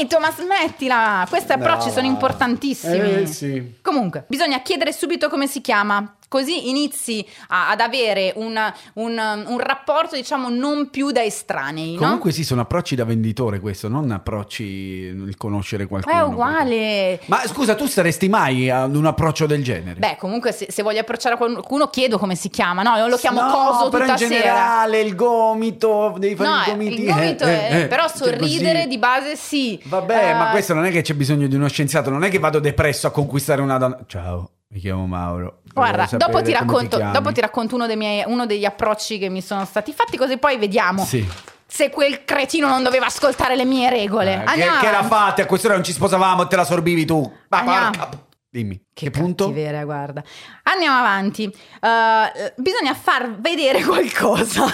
finito, 0.03 0.19
ma 0.21 0.31
smettila. 0.33 1.27
Questi 1.29 1.53
approcci 1.53 1.87
No. 1.87 1.93
sono 1.93 2.07
importantissimi. 2.07 3.13
Eh, 3.23 3.27
sì. 3.27 3.75
Comunque, 3.83 4.25
bisogna 4.29 4.61
chiedere 4.63 4.93
subito 4.93 5.29
come 5.29 5.47
si 5.47 5.61
chiama. 5.61 6.15
Così 6.33 6.71
inizi 6.71 7.23
a- 7.49 7.69
ad 7.69 7.81
avere 7.81 8.33
un, 8.37 8.59
un- 8.95 9.45
un 9.47 9.59
rapporto, 9.59 10.17
diciamo, 10.17 10.49
non 10.49 10.89
più 10.89 11.11
da 11.11 11.23
estranei. 11.23 11.93
no? 11.93 11.99
Comunque 12.01 12.33
sì, 12.33 12.43
sono 12.43 12.63
approcci 12.63 12.95
da 12.95 13.05
venditore 13.05 13.61
questo, 13.61 13.89
non 13.89 14.11
approcci 14.11 14.63
il 14.65 15.35
conoscere 15.37 15.87
qualcuno. 15.87 16.17
è 16.17 16.23
uguale. 16.23 17.21
Ma 17.27 17.47
scusa, 17.47 17.75
tu 17.75 17.87
saresti 17.87 18.31
mai 18.31 18.71
ad 18.71 18.97
un 18.97 19.05
approccio 19.05 19.45
del 19.45 19.63
genere? 19.63 19.99
Beh, 20.01 20.17
comunque, 20.19 20.53
se, 20.53 20.69
se 20.71 20.83
voglio 20.83 21.01
approcciare 21.01 21.37
qualcuno, 21.37 21.89
chiedo 21.89 22.17
come 22.17 22.35
si 22.35 22.49
chiama. 22.49 22.81
No, 22.83 22.97
io 22.97 23.09
lo 23.09 23.17
chiamo 23.17 23.43
no, 23.43 23.51
coso 23.53 23.89
però 23.91 24.05
tutta 24.07 24.13
in 24.25 24.31
sera. 24.31 24.41
generale 24.41 25.01
il 25.01 25.15
gomito, 25.15 26.15
devi 26.17 26.35
fare 26.35 26.49
No, 26.49 26.63
i 26.63 26.71
gomiti. 26.71 27.03
il 27.03 27.13
gomito 27.13 27.45
eh, 27.45 27.69
è, 27.69 27.81
eh, 27.83 27.87
però 27.89 28.09
cioè 28.09 28.17
sorridere 28.17 28.73
così. 28.79 28.89
di 28.89 28.99
base 28.99 29.37
sì. 29.37 29.79
Vabbè, 29.85 30.31
Eh, 30.31 30.35
ma 30.35 30.49
questo 30.49 30.73
non 30.73 30.87
è 30.87 30.91
che 30.91 31.03
c'è 31.03 31.13
bisogno 31.13 31.47
di 31.47 31.55
uno 31.57 31.69
scienziato, 31.69 32.09
non 32.09 32.25
è 32.25 32.31
che 32.31 32.39
vado 32.39 32.59
depresso 32.59 33.07
a 33.07 33.11
conquistare 33.11 33.61
una 33.61 33.77
donna. 33.77 33.99
Ciao, 34.07 34.51
mi 34.73 34.81
chiamo 34.81 35.07
Mauro. 35.07 35.61
Guarda, 35.73 36.09
dopo 36.17 36.43
ti, 36.43 36.53
racconto, 36.53 36.97
chiami. 36.97 37.13
dopo 37.13 37.33
ti 37.33 37.41
racconto 37.41 37.75
uno, 37.75 37.87
dei 37.87 37.97
miei- 37.97 38.25
uno 38.27 38.47
degli 38.47 38.65
approcci 38.65 39.19
che 39.19 39.29
mi 39.29 39.43
sono 39.43 39.65
stati 39.65 39.93
fatti, 39.93 40.17
così 40.17 40.39
poi 40.39 40.57
vediamo 40.57 41.05
Sì. 41.05 41.27
se 41.67 41.91
quel 41.91 42.25
cretino 42.25 42.69
non 42.69 42.83
doveva 42.83 43.07
ascoltare 43.07 43.55
le 43.57 43.65
mie 43.65 43.91
regole. 43.91 44.35
Eh, 44.35 44.39
che, 44.45 44.51
Andiamo 44.51 44.81
che 44.81 44.87
avanti. 44.89 45.09
fate? 45.09 45.43
A 45.43 45.47
quest'ora 45.47 45.75
non 45.75 45.85
ci 45.85 45.93
sposavamo 45.93 46.43
e 46.43 46.47
te 46.47 46.57
la 46.57 46.65
sorbivi 46.65 47.05
tu. 47.05 47.21
Ma 47.49 47.63
porca- 47.63 48.09
Dimmi, 48.53 48.77
che, 48.93 49.07
Che, 49.07 49.11
punto? 49.11 49.47
cattiveria, 49.47 49.83
guarda. 49.85 50.23
Andiamo 50.65 50.99
avanti. 50.99 51.45
Uh, 51.81 52.53
bisogna 52.57 52.93
far 52.93 53.35
vedere 53.41 53.81
qualcosa. 53.85 54.67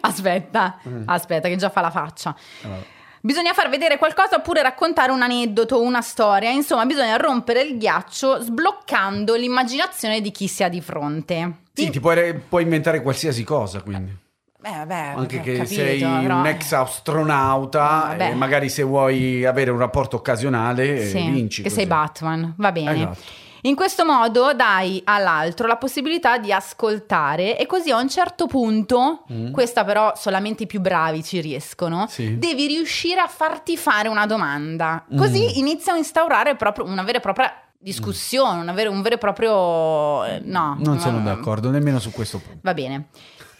aspetta, 0.00 0.78
Mm. 0.88 1.02
aspetta, 1.06 1.46
che 1.48 1.54
già 1.56 1.68
fa 1.70 1.80
la 1.80 1.90
faccia. 1.90 2.34
Allora. 2.62 2.94
Bisogna 3.26 3.52
far 3.54 3.68
vedere 3.68 3.98
qualcosa 3.98 4.36
oppure 4.36 4.62
raccontare 4.62 5.10
un 5.10 5.20
aneddoto, 5.20 5.82
una 5.82 6.00
storia. 6.00 6.48
Insomma, 6.50 6.84
bisogna 6.86 7.16
rompere 7.16 7.62
il 7.62 7.76
ghiaccio 7.76 8.40
sbloccando 8.40 9.34
l'immaginazione 9.34 10.20
di 10.20 10.30
chi 10.30 10.46
si 10.46 10.62
ha 10.62 10.68
di 10.68 10.80
fronte. 10.80 11.62
Sì, 11.72 11.90
ti 11.90 11.98
puoi, 11.98 12.34
puoi 12.34 12.62
inventare 12.62 13.02
qualsiasi 13.02 13.42
cosa, 13.42 13.80
quindi. 13.82 14.14
Beh, 14.60 14.70
vabbè, 14.70 15.12
Anche 15.16 15.40
che 15.40 15.52
capito, 15.58 15.74
sei 15.74 15.98
però- 16.00 16.36
un 16.38 16.46
ex 16.46 16.72
astronauta 16.72 17.80
Vabbè. 18.10 18.30
e 18.30 18.34
magari 18.34 18.68
se 18.68 18.82
vuoi 18.84 19.44
avere 19.44 19.70
un 19.72 19.78
rapporto 19.78 20.16
occasionale 20.16 21.00
eh, 21.02 21.06
Sì, 21.06 21.28
vinci. 21.28 21.62
che 21.62 21.68
così. 21.68 21.80
sei 21.80 21.86
Batman, 21.88 22.54
va 22.56 22.70
bene. 22.72 22.92
Esatto. 22.94 23.44
In 23.66 23.74
questo 23.74 24.04
modo 24.04 24.52
dai 24.54 25.00
all'altro 25.04 25.66
la 25.66 25.76
possibilità 25.76 26.38
di 26.38 26.52
ascoltare 26.52 27.58
e 27.58 27.66
così 27.66 27.90
a 27.90 27.98
un 27.98 28.08
certo 28.08 28.46
punto, 28.46 29.24
Mm. 29.32 29.50
questa 29.50 29.84
però 29.84 30.12
solamente 30.14 30.62
i 30.62 30.66
più 30.66 30.80
bravi 30.80 31.24
ci 31.24 31.40
riescono, 31.40 32.06
Sì. 32.08 32.38
devi 32.38 32.68
riuscire 32.68 33.18
a 33.20 33.26
farti 33.26 33.76
fare 33.76 34.06
una 34.08 34.24
domanda. 34.26 35.04
Così 35.16 35.42
Mm. 35.46 35.58
inizia 35.58 35.94
a 35.94 35.96
instaurare 35.96 36.54
proprio 36.54 36.84
una 36.84 37.02
vera 37.02 37.18
e 37.18 37.20
propria 37.20 37.52
discussione, 37.78 38.60
una 38.60 38.72
vera- 38.72 38.90
un 38.90 39.02
vero 39.02 39.16
e 39.16 39.18
proprio... 39.18 40.24
eh, 40.24 40.40
No. 40.44 40.76
Non 40.80 40.98
sono 41.00 41.18
no, 41.18 41.24
d'accordo 41.24 41.70
nemmeno 41.70 41.98
su 41.98 42.10
questo 42.12 42.38
punto. 42.38 42.60
Va 42.62 42.72
bene. 42.74 43.06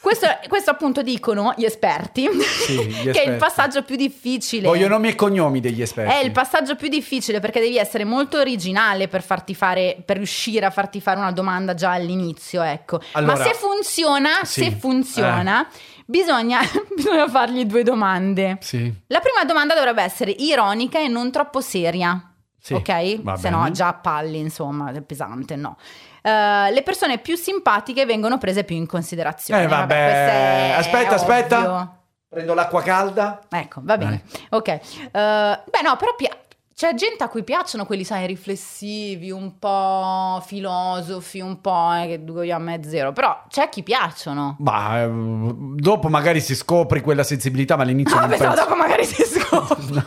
Questo, 0.07 0.29
questo 0.47 0.71
appunto 0.71 1.03
dicono 1.03 1.53
gli 1.57 1.65
esperti, 1.65 2.29
gli 2.31 3.11
che 3.11 3.25
è 3.25 3.29
il 3.29 3.39
passaggio 3.39 3.83
più 3.83 3.97
difficile. 3.97 4.69
Voglio 4.69 4.87
nomi 4.87 5.09
e 5.09 5.17
cognomi 5.17 5.59
degli 5.59 5.83
esperti. 5.83 6.15
È 6.15 6.19
il 6.25 6.31
passaggio 6.31 6.77
più 6.77 6.87
difficile 6.87 7.41
perché 7.41 7.59
devi 7.59 7.77
essere 7.77 8.05
molto 8.05 8.39
originale 8.39 9.09
per 9.09 9.25
farti 9.25 9.53
fare, 9.53 10.01
per 10.05 10.19
riuscire 10.19 10.65
a 10.65 10.71
farti 10.71 11.01
fare 11.01 11.19
una 11.19 11.33
domanda 11.33 11.75
già 11.75 11.91
all'inizio, 11.91 12.63
ecco. 12.63 13.01
Allora- 13.15 13.37
Ma 13.37 13.43
se 13.43 13.55
funziona, 13.55 14.29
Sì. 14.45 14.63
se 14.63 14.71
funziona, 14.79 15.67
bisogna, 16.07 16.61
bisogna 16.95 17.27
fargli 17.29 17.65
due 17.65 17.83
domande. 17.83 18.59
Sì. 18.61 18.89
La 19.09 19.19
prima 19.19 19.43
domanda 19.45 19.75
dovrebbe 19.75 20.05
essere 20.05 20.31
ironica 20.31 21.01
e 21.01 21.09
non 21.09 21.33
troppo 21.33 21.61
seria. 21.61 22.31
Sì, 22.61 22.75
ok? 22.75 23.39
Se 23.39 23.51
no 23.51 23.69
già 23.73 23.93
palli, 23.95 24.39
insomma, 24.39 24.93
è 24.93 25.01
pesante, 25.01 25.57
no. 25.57 25.77
Eh, 26.27 26.73
le 26.73 26.83
persone 26.83 27.19
più 27.19 27.37
simpatiche 27.37 28.05
vengono 28.05 28.37
prese 28.37 28.65
più 28.65 28.75
in 28.75 28.87
considerazione. 28.87 29.63
Eh, 29.63 29.67
vabbè. 29.69 29.87
questo 29.87 30.11
è 30.11 30.75
Aspetta, 30.77 31.15
aspetta. 31.15 32.01
Prendo 32.29 32.53
l'acqua 32.55 32.83
calda. 32.83 33.43
Ecco, 33.49 33.81
va 33.85 33.97
bene. 33.97 34.23
Ok. 34.51 34.69
Eh, 34.69 34.81
beh, 35.13 35.83
no, 35.85 35.97
però 35.97 36.15
pia- 36.17 36.37
c'è 36.79 36.93
gente 36.93 37.25
a 37.25 37.29
cui 37.29 37.43
piacciono 37.43 37.87
quelli, 37.87 38.05
sai, 38.05 38.27
riflessivi, 38.27 39.31
un 39.31 39.59
po' 39.59 40.43
filosofi, 40.45 41.41
un 41.41 41.63
po' 41.63 41.91
eh, 41.95 42.07
che 42.07 42.23
due 42.23 42.53
a 42.53 42.59
me 42.59 42.81
zero. 42.85 43.13
Però 43.15 43.45
c'è 43.49 43.63
a 43.63 43.69
chi 43.71 43.83
piacciono. 43.83 44.57
Ma 44.59 45.01
eh, 45.05 45.11
dopo 45.11 46.09
magari 46.11 46.43
si 46.43 46.55
scopri 46.55 47.01
quella 47.01 47.23
sensibilità, 47.23 47.77
ma 47.77 47.83
all'inizio 47.85 48.15
Ah, 48.19 48.27
non 48.27 48.29
penso... 48.29 48.55
dopo 48.55 48.75
magari 48.77 49.07
si 49.07 49.23
scopre. 49.25 49.85
No, 49.89 50.05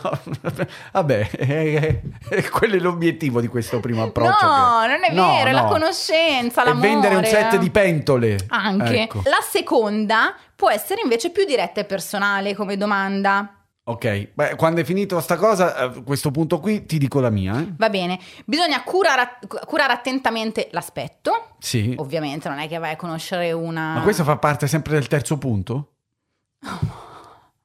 vabbè, 0.92 1.28
eh, 1.38 2.02
eh, 2.30 2.48
quello 2.50 2.76
è 2.76 2.78
l'obiettivo 2.78 3.40
di 3.40 3.48
questo 3.48 3.80
primo 3.80 4.04
approccio. 4.04 4.46
No, 4.46 4.80
che- 4.82 4.86
non 4.86 5.02
è 5.02 5.12
No, 5.12 5.26
vero, 5.26 5.48
è 5.48 5.52
la 5.52 5.62
no. 5.62 5.68
conoscenza, 5.70 6.62
È 6.62 6.66
l'amore. 6.66 6.86
vendere 6.88 7.14
un 7.16 7.24
set 7.24 7.56
di 7.56 7.70
pentole. 7.70 8.38
Anche. 8.46 9.02
Ecco. 9.02 9.22
La 9.24 9.40
seconda 9.42 10.36
può 10.54 10.70
essere 10.70 11.00
invece 11.02 11.30
più 11.30 11.44
diretta 11.44 11.80
e 11.80 11.84
personale 11.84 12.54
come 12.54 12.76
domanda. 12.76 13.54
Ok, 13.82 14.28
beh, 14.34 14.54
quando 14.56 14.82
è 14.82 14.84
finito 14.84 15.18
sta 15.20 15.36
cosa, 15.36 15.74
a 15.74 15.88
questo 15.88 16.30
punto 16.30 16.60
qui 16.60 16.86
ti 16.86 16.98
dico 16.98 17.18
la 17.18 17.30
mia. 17.30 17.58
Eh? 17.60 17.72
Va 17.76 17.88
bene, 17.90 18.18
bisogna 18.44 18.82
curare, 18.84 19.38
curare 19.66 19.92
attentamente 19.92 20.68
l'aspetto. 20.70 21.54
Sì. 21.58 21.94
Ovviamente 21.96 22.48
non 22.48 22.58
è 22.58 22.68
che 22.68 22.78
vai 22.78 22.92
a 22.92 22.96
conoscere 22.96 23.50
una... 23.52 23.94
Ma 23.94 24.02
questo 24.02 24.22
fa 24.22 24.36
parte 24.36 24.68
sempre 24.68 24.92
del 24.92 25.08
terzo 25.08 25.38
punto? 25.38 25.88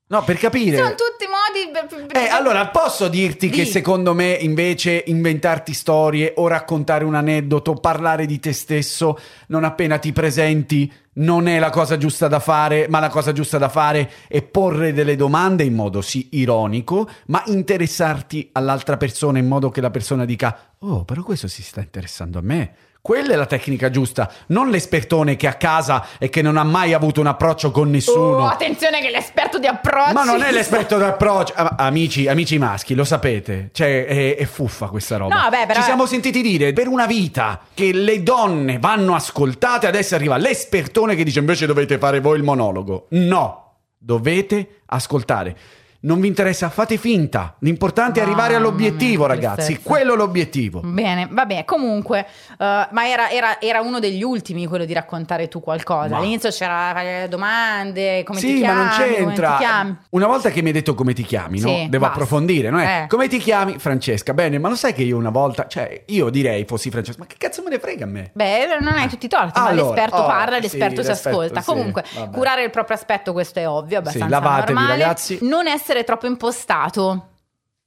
No, 0.07 0.23
per 0.23 0.37
capire. 0.37 0.77
Sono 0.77 0.89
tutti 0.89 1.25
modi... 1.27 1.71
per- 1.71 2.05
per- 2.05 2.17
Eh, 2.17 2.27
allora 2.29 2.67
posso 2.67 3.07
dirti 3.07 3.49
che 3.49 3.63
Di. 3.63 3.69
secondo 3.69 4.13
me 4.13 4.31
invece 4.33 5.03
inventarti 5.07 5.73
storie 5.73 6.33
o 6.37 6.47
raccontare 6.47 7.03
un 7.03 7.15
aneddoto, 7.15 7.73
parlare 7.73 8.25
di 8.25 8.39
te 8.39 8.53
stesso 8.53 9.19
non 9.47 9.63
appena 9.63 9.97
ti 9.97 10.11
presenti 10.13 10.91
non 11.15 11.47
è 11.47 11.59
la 11.59 11.69
cosa 11.69 11.97
giusta 11.97 12.27
da 12.27 12.39
fare, 12.39 12.87
ma 12.89 12.99
la 12.99 13.09
cosa 13.09 13.31
giusta 13.31 13.57
da 13.57 13.69
fare 13.69 14.09
è 14.27 14.41
porre 14.41 14.93
delle 14.93 15.15
domande 15.15 15.63
in 15.63 15.73
modo 15.73 16.01
sì 16.01 16.29
ironico, 16.31 17.07
ma 17.27 17.43
interessarti 17.47 18.49
all'altra 18.53 18.97
persona 18.97 19.37
in 19.37 19.47
modo 19.47 19.69
che 19.69 19.81
la 19.81 19.91
persona 19.91 20.25
dica 20.25 20.73
"Oh, 20.79 21.03
però 21.05 21.23
questo 21.23 21.47
si 21.47 21.61
sta 21.63 21.81
interessando 21.81 22.39
a 22.39 22.41
me". 22.41 22.73
Quella 23.05 23.33
è 23.33 23.35
la 23.35 23.45
tecnica 23.45 23.91
giusta, 23.91 24.31
non 24.47 24.71
l'espertone 24.71 25.35
che 25.35 25.45
è 25.45 25.49
a 25.51 25.53
casa 25.53 26.07
e 26.17 26.27
che 26.31 26.41
non 26.41 26.57
ha 26.57 26.63
mai 26.63 26.91
avuto 26.91 27.19
un 27.21 27.27
approccio 27.27 27.69
con 27.69 27.91
nessuno. 27.91 28.37
Oh, 28.37 28.47
attenzione 28.47 28.99
che 28.99 29.11
l'esperto 29.11 29.59
di 29.59 29.67
approcci... 29.67 30.13
Ma 30.13 30.23
non 30.23 30.41
è 30.41 30.51
l'esperto 30.51 30.97
d'approccio. 30.97 31.53
Ah, 31.55 31.75
Amici, 31.85 32.27
amici 32.27 32.57
maschi, 32.57 32.95
lo 32.95 33.03
sapete. 33.03 33.69
Cioè, 33.73 34.07
è, 34.07 34.35
è 34.37 34.45
fuffa 34.45 34.87
questa 34.87 35.17
roba. 35.17 35.35
No, 35.35 35.41
vabbè, 35.41 35.67
però- 35.67 35.79
Ci 35.79 35.85
siamo 35.85 36.07
sentiti 36.07 36.41
dire 36.41 36.73
per 36.73 36.87
una 36.87 37.05
vita 37.05 37.59
che 37.75 37.93
le 37.93 38.23
donne 38.23 38.79
vanno 38.79 39.13
ascoltate, 39.13 39.85
adesso 39.85 40.15
arriva 40.15 40.37
l'espertone 40.37 41.13
che 41.13 41.23
dice 41.23 41.37
invece 41.37 41.67
dovete 41.67 41.99
fare 41.99 42.19
voi 42.19 42.37
il 42.37 42.43
monologo. 42.43 43.05
No, 43.09 43.75
dovete 43.99 44.81
ascoltare. 44.87 45.55
Non 46.01 46.19
vi 46.19 46.27
interessa, 46.27 46.69
fate 46.69 46.97
finta. 46.97 47.55
L'importante 47.59 48.19
è 48.19 48.23
arrivare 48.23 48.53
all'obiettivo, 48.55 49.25
ragazzi. 49.25 49.65
tristezza. 49.73 49.89
Quello 49.89 50.13
è 50.13 50.15
l'obiettivo. 50.17 50.81
Bene, 50.83 51.27
vabbè, 51.31 51.65
comunque, 51.65 52.19
eh, 52.59 52.87
ma 52.91 53.07
era, 53.07 53.29
era- 53.31 53.59
era 53.59 53.81
uno 53.81 53.99
degli 53.99 54.21
ultimi 54.21 54.67
quello 54.67 54.85
di 54.85 54.93
raccontare 54.93 55.47
tu 55.47 55.61
qualcosa. 55.61 56.09
Ma- 56.09 56.17
All'inizio 56.17 56.49
c'era 56.51 57.25
domande, 57.27 58.23
come 58.23 58.39
sì, 58.39 58.47
ti 58.47 58.55
chiami, 58.59 58.75
ma 58.77 58.83
non 58.83 58.97
c'entra. 58.97 59.97
Una 60.09 60.27
volta 60.27 60.49
che 60.51 60.61
mi 60.61 60.67
hai 60.67 60.73
detto 60.73 60.93
come 60.93 61.13
ti 61.13 61.23
chiami, 61.23 61.59
no? 61.59 61.67
Sì, 61.69 61.87
Devo 61.89 62.03
basta. 62.05 62.07
approfondire, 62.07 62.69
no? 62.69 62.81
Eh. 62.81 63.05
Come 63.07 63.27
ti 63.27 63.37
chiami? 63.39 63.79
Francesca. 63.79 64.33
Bene, 64.33 64.59
ma 64.59 64.69
lo 64.69 64.75
sai 64.75 64.93
che 64.93 65.01
io 65.01 65.17
una 65.17 65.31
volta, 65.31 65.65
cioè, 65.67 66.03
io 66.07 66.29
direi 66.29 66.65
fossi 66.65 66.91
Francesca, 66.91 67.19
ma 67.21 67.25
che 67.27 67.35
cazzo 67.39 67.63
me 67.63 67.69
ne 67.71 67.79
frega 67.79 68.03
a 68.05 68.07
me? 68.07 68.29
Beh, 68.33 68.77
non 68.79 68.93
hai 68.93 69.07
tutti 69.09 69.25
i 69.25 69.29
torti, 69.29 69.59
ma 69.59 69.67
Allora, 69.67 69.87
l'esperto 69.95 70.15
oh, 70.17 70.25
parla 70.27 70.59
l'esperto 70.59 71.01
sì, 71.03 71.15
si 71.15 71.27
ascolta. 71.27 71.61
sì, 71.61 71.65
Comunque, 71.65 72.03
vabbè. 72.13 72.35
curare 72.37 72.63
il 72.63 72.69
proprio 72.69 72.95
aspetto, 72.95 73.31
questo 73.33 73.57
è 73.59 73.67
ovvio, 73.67 73.97
abbastanza 73.97 74.27
lavatevi, 74.29 74.73
normale. 74.73 74.99
ragazzi. 74.99 75.39
Non 75.41 75.67
essere 75.67 75.94
troppo 76.03 76.27
impostato. 76.27 77.29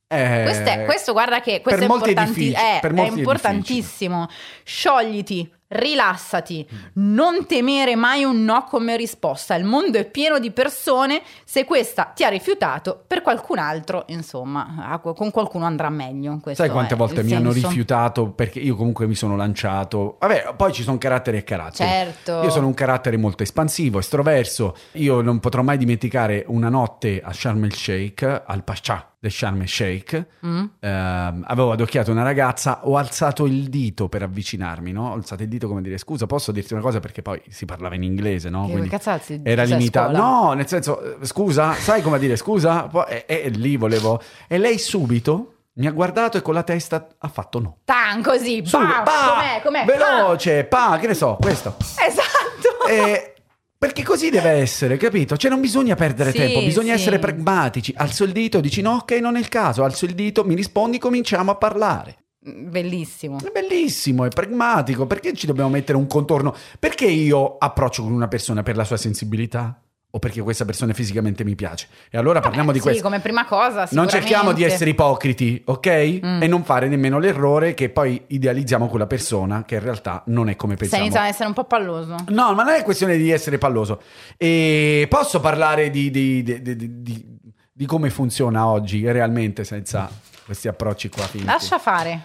Eh, 0.09 0.43
Questo, 0.45 0.69
è, 0.71 0.85
questo 0.87 1.13
guarda 1.13 1.41
che 1.41 1.61
questo 1.61 1.83
è, 1.83 1.87
è 1.87 1.93
importanti- 1.93 2.53
eh, 2.53 2.81
è 2.81 2.81
è 2.81 3.09
importantissimo. 3.09 4.27
Sciogliti 4.65 5.53
rilassati, 5.69 6.67
non 6.95 7.47
temere 7.47 7.95
mai 7.95 8.25
un 8.25 8.45
no 8.45 8.65
come 8.65 8.97
risposta. 8.97 9.55
Il 9.55 9.65
mondo 9.65 9.99
è 9.99 10.05
pieno 10.05 10.39
di 10.39 10.51
persone, 10.51 11.23
se 11.45 11.65
questa 11.65 12.05
ti 12.15 12.25
ha 12.25 12.29
rifiutato, 12.29 13.03
per 13.07 13.23
qualcun 13.23 13.59
altro, 13.59 14.05
insomma, 14.09 15.01
con 15.03 15.31
qualcuno 15.31 15.65
andrà 15.65 15.91
meglio. 15.91 16.39
Questo 16.43 16.63
Sai 16.63 16.71
quante 16.71 16.95
volte 16.95 17.23
mi 17.23 17.31
senso. 17.31 17.37
hanno 17.37 17.53
rifiutato 17.53 18.31
perché 18.31 18.59
io 18.61 18.77
comunque 18.77 19.07
mi 19.07 19.15
sono 19.15 19.37
lanciato. 19.37 20.17
Vabbè, 20.21 20.55
poi 20.57 20.73
ci 20.73 20.83
sono 20.83 20.99
caratteri 20.99 21.37
e 21.39 21.45
caratteri. 21.45 21.89
Certo. 21.89 22.43
Io 22.43 22.51
sono 22.51 22.67
un 22.67 22.75
carattere 22.75 23.17
molto 23.17 23.43
espansivo, 23.43 23.99
estroverso. 23.99 24.77
Io 24.93 25.21
non 25.21 25.39
potrò 25.41 25.63
mai 25.63 25.77
dimenticare 25.77 26.45
una 26.49 26.69
notte 26.69 27.21
a 27.23 27.33
Sharm 27.33 27.65
el 27.65 27.75
Sheikh, 27.75 28.43
al 28.47 28.65
Pascià 28.65 29.13
del 29.19 29.31
Sharm 29.33 29.61
el 29.63 29.69
Sheikh. 29.69 30.27
Mm? 30.47 30.65
Eh, 30.79 30.89
avevo 30.89 31.73
adocchiato 31.73 32.11
una 32.11 32.23
ragazza, 32.23 32.87
ho 32.87 32.97
alzato 32.97 33.47
il 33.47 33.69
dito 33.69 34.09
per 34.09 34.23
avvicinarmi, 34.23 34.93
no? 34.93 35.11
Ho 35.11 35.15
alzato 35.15 35.43
il 35.43 35.49
dito 35.49 35.67
come 35.69 35.83
dire 35.83 35.99
scusa, 35.99 36.27
posso 36.27 36.53
dirti 36.53 36.73
una 36.73 36.83
cosa 36.83 37.01
perché 37.01 37.23
poi 37.23 37.41
si 37.49 37.65
parlava 37.65 37.95
in 37.95 38.05
inglese, 38.05 38.49
no? 38.49 38.67
Quindi 38.69 38.89
cazzazzi, 38.89 39.41
era 39.43 39.65
limitato. 39.65 40.17
No, 40.17 40.53
nel 40.53 40.69
senso, 40.69 41.21
eh, 41.21 41.27
scusa, 41.27 41.73
sai 41.73 42.03
come 42.03 42.19
dire 42.19 42.37
scusa? 42.37 42.83
Poi, 42.85 43.05
e, 43.09 43.25
e 43.27 43.49
lì 43.51 43.77
volevo... 43.77 44.21
E 44.47 44.59
lei 44.59 44.79
subito 44.79 45.55
mi 45.79 45.87
ha 45.87 45.93
guardato 45.93 46.37
e 46.39 46.43
con 46.43 46.55
la 46.55 46.63
testa 46.65 47.07
ha 47.19 47.29
fatto 47.29 47.61
no. 47.61 47.77
Tan 47.85 48.23
così, 48.23 48.63
Subito, 48.65 48.93
pa, 48.95 49.03
pa, 49.03 49.61
com'è, 49.63 49.85
com'è? 49.85 49.85
veloce, 49.85 50.65
pa, 50.65 50.99
che 51.01 51.07
ne 51.07 51.15
so, 51.15 51.37
questo. 51.41 51.73
Pa. 51.77 51.85
Esatto. 52.05 52.87
Eh, 52.89 53.35
perché 53.79 54.03
così 54.03 54.29
deve 54.29 54.51
essere, 54.51 54.97
capito? 54.97 55.37
Cioè 55.37 55.51
non 55.51 55.61
bisogna 55.61 55.95
perdere 55.95 56.33
Sì, 56.33 56.39
tempo, 56.39 56.61
bisogna 56.63 56.95
sì. 56.95 57.01
essere 57.01 57.21
pragmatici. 57.21 57.95
Alzo 57.97 58.25
il 58.25 58.33
dito, 58.33 58.61
dici 58.61 58.81
no, 58.81 58.95
ok, 58.95 59.13
non 59.13 59.37
è 59.37 59.39
il 59.39 59.49
caso. 59.49 59.85
Alzo 59.85 60.05
il 60.05 60.15
dito, 60.15 60.45
mi 60.45 60.55
rispondi, 60.57 60.99
cominciamo 60.99 61.53
a 61.53 61.55
parlare. 61.55 62.17
Bellissimo. 62.41 63.39
È 63.39 63.51
bellissimo, 63.53 64.25
è 64.25 64.29
pragmatico. 64.29 65.07
Perché 65.07 65.33
ci 65.33 65.47
dobbiamo 65.47 65.71
mettere 65.71 65.97
un 65.97 66.07
contorno? 66.07 66.55
Perché 66.79 67.07
io 67.07 67.57
approccio 67.57 68.03
con 68.03 68.13
una 68.13 68.29
persona 68.29 68.63
per 68.63 68.77
la 68.77 68.85
sua 68.85 68.97
sensibilità? 68.97 69.81
O 70.13 70.19
perché 70.21 70.41
questa 70.41 70.65
persona 70.65 70.95
fisicamente 70.95 71.45
mi 71.45 71.55
piace? 71.55 71.87
E 72.11 72.17
allora 72.17 72.41
parliamo 72.41 72.73
di 72.73 72.79
sì, 72.79 72.85
questo. 72.85 73.03
come 73.03 73.21
prima 73.21 73.45
cosa, 73.45 73.87
Non 73.91 74.09
cerchiamo 74.09 74.53
di 74.53 74.65
essere 74.65 74.89
ipocriti, 74.91 75.61
ok? 75.67 76.21
Mm. 76.25 76.43
E 76.43 76.47
non 76.47 76.65
fare 76.65 76.89
nemmeno 76.89 77.19
l'errore 77.19 77.75
che 77.75 77.91
poi 77.91 78.23
idealizziamo 78.29 78.89
quella 78.89 79.07
persona 79.07 79.65
che 79.67 79.75
in 79.75 79.83
realtà 79.83 80.23
non 80.29 80.49
è 80.49 80.57
come 80.57 80.77
Stai 80.77 80.89
pensiamo. 80.89 81.05
iniziando 81.05 81.29
ad 81.29 81.35
essere 81.35 81.49
un 81.49 81.55
po' 81.55 81.65
palloso. 81.65 82.17
No, 82.29 82.55
ma 82.55 82.63
non 82.65 82.73
è 82.73 82.83
questione 82.85 83.19
di 83.19 83.31
essere 83.31 83.59
palloso. 83.59 84.01
E 84.39 85.07
posso 85.11 85.41
parlare 85.41 85.91
di, 85.91 86.11
di- 86.11 86.43
di- 86.43 86.63
di- 86.63 86.77
di- 86.77 87.03
di- 87.03 87.27
di 87.71 87.87
come 87.87 88.09
funziona 88.09 88.67
oggi 88.67 89.05
realmente 89.13 89.63
senza 89.65 90.11
questi 90.47 90.69
approcci 90.69 91.11
qua 91.11 91.25
finti? 91.25 91.45
Lascia 91.47 91.79
fare. 91.79 92.21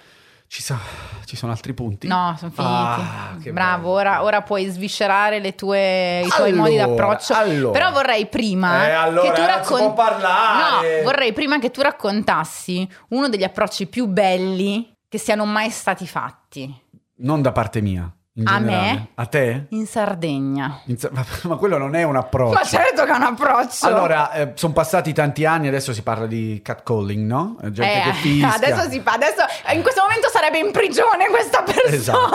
Ci, 0.53 0.61
sa- 0.61 0.77
ci 1.25 1.35
sono 1.35 1.51
altri 1.51 1.73
punti? 1.73 2.05
No, 2.05 2.35
sono 2.37 2.51
finiti. 2.51 3.49
Ah, 3.49 3.51
Bravo, 3.51 3.89
ora, 3.89 4.21
ora 4.21 4.43
puoi 4.43 4.65
sviscerare 4.69 5.39
le 5.39 5.55
tue- 5.55 6.21
i 6.23 6.29
tuoi 6.29 6.49
Allora, 6.51 6.61
modi 6.61 6.75
d'approccio. 6.75 7.33
allora. 7.33 7.71
Però 7.71 7.91
vorrei 7.91 8.27
prima 8.27 8.87
Eh, 8.87 8.91
allora, 8.91 9.31
che 9.31 9.61
tu 9.63 9.75
può 9.75 9.93
parlare. 9.95 10.97
No, 10.97 11.03
vorrei 11.05 11.33
prima 11.33 11.57
che 11.57 11.71
tu 11.71 11.81
raccontassi 11.81 12.87
uno 13.09 13.29
degli 13.29 13.43
approcci 13.43 13.87
più 13.87 14.05
belli 14.05 14.95
che 15.09 15.17
siano 15.17 15.45
mai 15.45 15.71
stati 15.71 16.05
fatti 16.05 16.71
Non 17.15 17.41
da 17.41 17.51
parte 17.51 17.81
mia. 17.81 18.07
A 18.45 18.57
me? 18.59 19.09
A 19.13 19.25
te? 19.27 19.65
in 19.69 19.85
Sardegna. 19.85 20.79
In 20.85 20.97
Ma, 21.11 21.23
ma 21.43 21.55
quello 21.57 21.77
non 21.77 21.93
è 21.93 22.01
un 22.01 22.15
approccio. 22.15 22.55
Ma 22.55 22.63
certo 22.63 23.03
che 23.03 23.11
è 23.11 23.15
un 23.15 23.21
approccio. 23.21 23.85
Allora, 23.85 24.51
sono 24.55 24.73
passati 24.73 25.13
tanti 25.13 25.45
anni, 25.45 25.67
adesso 25.67 25.93
si 25.93 26.01
parla 26.01 26.25
di 26.25 26.59
catcalling, 26.63 27.25
no? 27.27 27.57
Gente 27.69 27.83
Eh, 27.83 28.01
che 28.05 28.13
fischia. 28.13 28.53
adesso 28.55 28.89
si 28.89 29.01
fa, 29.01 29.11
adesso 29.13 29.43
in 29.75 29.83
questo 29.83 30.01
momento 30.01 30.29
sarebbe 30.29 30.57
in 30.57 30.71
prigione 30.71 31.27
questa 31.29 31.61
persona. 31.61 31.93
Esatto. 31.93 32.29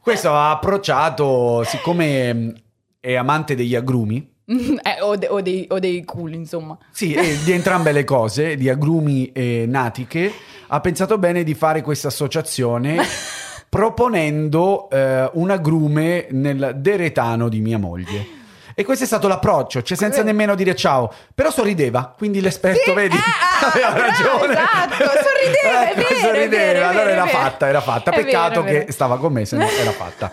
Questo 0.00 0.32
ha 0.34 0.50
approcciato, 0.52 1.64
siccome 1.64 2.32
mh, 2.32 2.54
è 3.00 3.14
amante 3.16 3.56
degli 3.56 3.74
agrumi, 3.74 4.30
Eh, 4.46 5.00
o, 5.00 5.16
de- 5.16 5.28
o 5.28 5.40
dei, 5.40 5.66
o 5.70 5.78
dei 5.80 6.04
culi, 6.04 6.36
insomma. 6.36 6.78
sì, 6.92 7.12
e 7.14 7.38
di 7.42 7.50
entrambe 7.50 7.90
le 7.90 8.04
cose, 8.04 8.54
di 8.54 8.68
agrumi 8.68 9.32
e 9.32 9.64
natiche, 9.66 10.30
ha 10.68 10.80
pensato 10.80 11.18
bene 11.18 11.42
di 11.42 11.54
fare 11.54 11.80
questa 11.82 12.08
associazione 12.08 12.98
proponendo 13.74 14.88
eh, 14.88 15.28
un 15.32 15.50
agrume 15.50 16.28
nel 16.30 16.76
deretano 16.76 17.48
di 17.48 17.60
mia 17.60 17.76
moglie. 17.76 18.43
E 18.74 18.84
questo 18.84 19.04
è 19.04 19.06
stato 19.06 19.28
l'approccio, 19.28 19.82
cioè 19.82 19.96
senza 19.96 20.22
Que- 20.22 20.30
nemmeno 20.30 20.54
dire 20.54 20.74
ciao, 20.74 21.12
però 21.34 21.50
sorrideva, 21.50 22.12
quindi 22.16 22.40
l'esperto, 22.40 22.82
Sì, 22.90 22.92
vedi, 22.92 23.16
eh, 23.16 23.18
ah, 23.18 23.70
aveva 23.72 23.90
bravo, 23.92 24.06
ragione. 24.08 24.52
esatto, 24.52 25.04
sorrideva, 25.04 25.90
Ecco, 25.90 25.96
vero, 26.14 26.20
sorrideva, 26.20 26.48
vero, 26.72 26.86
allora 26.88 27.10
era 27.10 27.26
fatta, 27.26 27.68
era 27.68 27.80
fatta. 27.80 28.10
Peccato 28.10 28.62
che 28.64 28.86
stava 28.90 29.18
con 29.18 29.32
me, 29.32 29.44
se 29.44 29.56
no 29.56 29.66
era 29.68 29.90
fatta. 29.92 30.30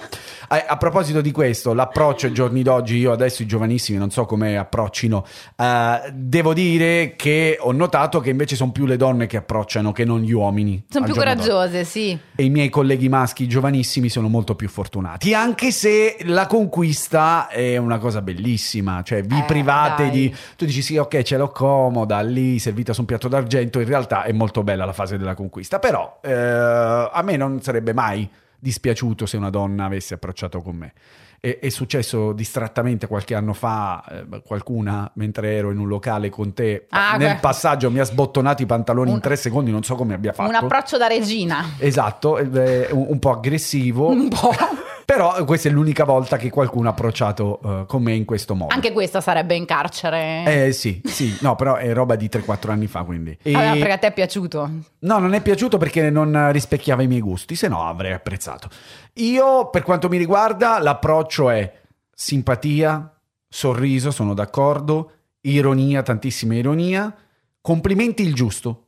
A, 0.48 0.66
a 0.68 0.78
proposito 0.78 1.22
di 1.22 1.32
questo, 1.32 1.74
l'approccio 1.74 2.26
ai 2.26 2.34
giorni 2.34 2.62
d'oggi, 2.64 2.98
io 2.98 3.12
adesso 3.12 3.42
i 3.42 3.46
giovanissimi 3.46 3.98
non 3.98 4.10
so 4.12 4.26
come 4.26 4.58
approccino, 4.58 5.26
eh, 5.56 6.02
devo 6.14 6.54
dire 6.54 7.14
che 7.16 7.58
ho 7.60 7.72
notato 7.72 8.20
che 8.20 8.32
invece 8.32 8.56
sono 8.58 8.72
più 8.72 8.86
le 8.86 8.98
donne 8.98 9.28
che 9.28 9.38
approcciano 9.38 9.92
che 9.94 10.04
non 10.04 10.20
gli 10.22 10.32
uomini. 10.34 10.84
Sono 10.90 11.06
più 11.06 11.14
giorno 11.14 11.36
d'oggi. 11.36 11.48
coraggiose, 11.48 11.84
sì. 11.86 12.18
E 12.36 12.44
i 12.44 12.50
miei 12.50 12.70
colleghi 12.70 13.08
maschi 13.08 13.48
giovanissimi 13.48 14.10
sono 14.10 14.28
molto 14.28 14.56
più 14.56 14.68
fortunati, 14.68 15.34
anche 15.34 15.72
se 15.72 16.18
la 16.24 16.48
conquista 16.48 17.48
è 17.48 17.78
una 17.78 17.98
cosa 17.98 18.22
bellissima, 18.34 19.02
cioè 19.04 19.22
vi 19.24 19.38
Eh, 19.40 19.44
private 19.44 20.04
dai. 20.04 20.12
di... 20.12 20.36
Tu 20.56 20.66
dici 20.66 20.82
sì, 20.82 20.98
ok, 20.98 21.22
ce 21.22 21.38
l'ho 21.38 21.50
comoda, 21.50 22.22
lì 22.22 22.60
servita 22.60 22.94
su 22.94 23.02
un 23.02 23.06
piatto 23.08 23.28
d'argento, 23.28 23.80
in 23.80 23.88
realtà 23.88 24.24
è 24.24 24.32
molto 24.32 24.64
bella 24.64 24.86
la 24.86 24.94
fase 24.94 25.18
della 25.18 25.34
conquista, 25.36 25.80
però 25.80 26.20
eh, 26.22 26.32
a 26.34 27.22
me 27.24 27.36
non 27.38 27.62
sarebbe 27.62 27.94
mai 27.94 28.28
dispiaciuto 28.60 29.26
se 29.26 29.38
una 29.38 29.50
donna 29.50 29.86
avesse 29.86 30.14
approcciato 30.14 30.62
con 30.62 30.76
me. 30.76 30.94
È, 31.40 31.58
è 31.60 31.70
successo 31.70 32.34
distrattamente 32.34 33.08
qualche 33.08 33.34
anno 33.34 33.54
fa, 33.54 34.04
eh, 34.08 34.42
qualcuna, 34.46 35.10
mentre 35.16 35.56
ero 35.56 35.72
in 35.72 35.80
un 35.80 35.88
locale 35.88 36.30
con 36.30 36.54
te, 36.54 36.86
Ah, 36.92 37.18
nel 37.18 37.34
beh. 37.34 37.40
passaggio 37.40 37.90
mi 37.90 37.98
ha 37.98 38.04
sbottonato 38.04 38.62
i 38.62 38.68
pantaloni 38.68 39.10
in 39.10 39.16
Un- 39.16 39.22
tre 39.22 39.36
secondi, 39.36 39.72
non 39.72 39.82
so 39.82 39.96
come 39.96 40.14
abbia 40.14 40.34
fatto. 40.34 40.50
Un 40.50 40.56
approccio 40.56 40.98
da 40.98 41.08
regina. 41.08 41.66
Esatto, 41.80 42.38
eh, 42.38 42.90
un, 42.92 43.06
un 43.10 43.18
po' 43.20 43.32
aggressivo. 43.32 44.10
Un 44.10 44.30
po'. 44.30 44.52
Però 45.12 45.44
questa 45.44 45.68
è 45.68 45.72
l'unica 45.74 46.06
volta 46.06 46.38
che 46.38 46.50
qualcuno 46.50 46.88
ha 46.88 46.92
approcciato 46.92 47.60
eh, 47.82 47.86
con 47.86 48.02
me 48.02 48.14
in 48.14 48.24
questo 48.24 48.56
modo. 48.56 48.74
Anche 48.74 48.94
questa 48.94 49.20
sarebbe 49.20 49.56
in 49.56 49.66
carcere. 49.66 50.68
Eh 50.68 50.72
sì, 50.72 51.02
sì, 51.04 51.36
no, 51.42 51.58
però 51.58 51.76
è 51.76 51.92
roba 51.92 52.16
di 52.16 52.30
3-4 52.32 52.70
anni 52.72 52.88
fa, 52.88 53.04
quindi. 53.04 53.38
E- 53.42 53.54
Allora, 53.54 53.72
perché 53.74 53.92
a 53.92 53.98
te 53.98 54.08
è 54.08 54.14
piaciuto? 54.14 54.70
No, 55.00 55.18
non 55.20 55.34
è 55.34 55.42
piaciuto 55.42 55.78
perché 55.78 56.10
non 56.10 56.54
rispecchiava 56.54 57.04
i 57.04 57.08
miei 57.08 57.20
gusti, 57.20 57.56
se 57.56 57.68
no 57.68 57.86
avrei 57.86 58.14
apprezzato. 58.14 58.70
Io, 59.16 59.70
per 59.70 59.84
quanto 59.84 60.08
mi 60.08 60.16
riguarda, 60.16 60.80
l'approccio 60.80 61.50
è 61.50 61.70
simpatia, 62.16 63.14
sorriso, 63.50 64.12
sono 64.12 64.34
d'accordo, 64.34 65.12
ironia, 65.42 66.04
tantissima 66.04 66.54
ironia, 66.54 67.14
complimenti 67.60 68.24
il 68.24 68.34
giusto, 68.34 68.86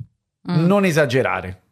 Mm. 0.49 0.65
non 0.65 0.85
esagerare. 0.85 1.62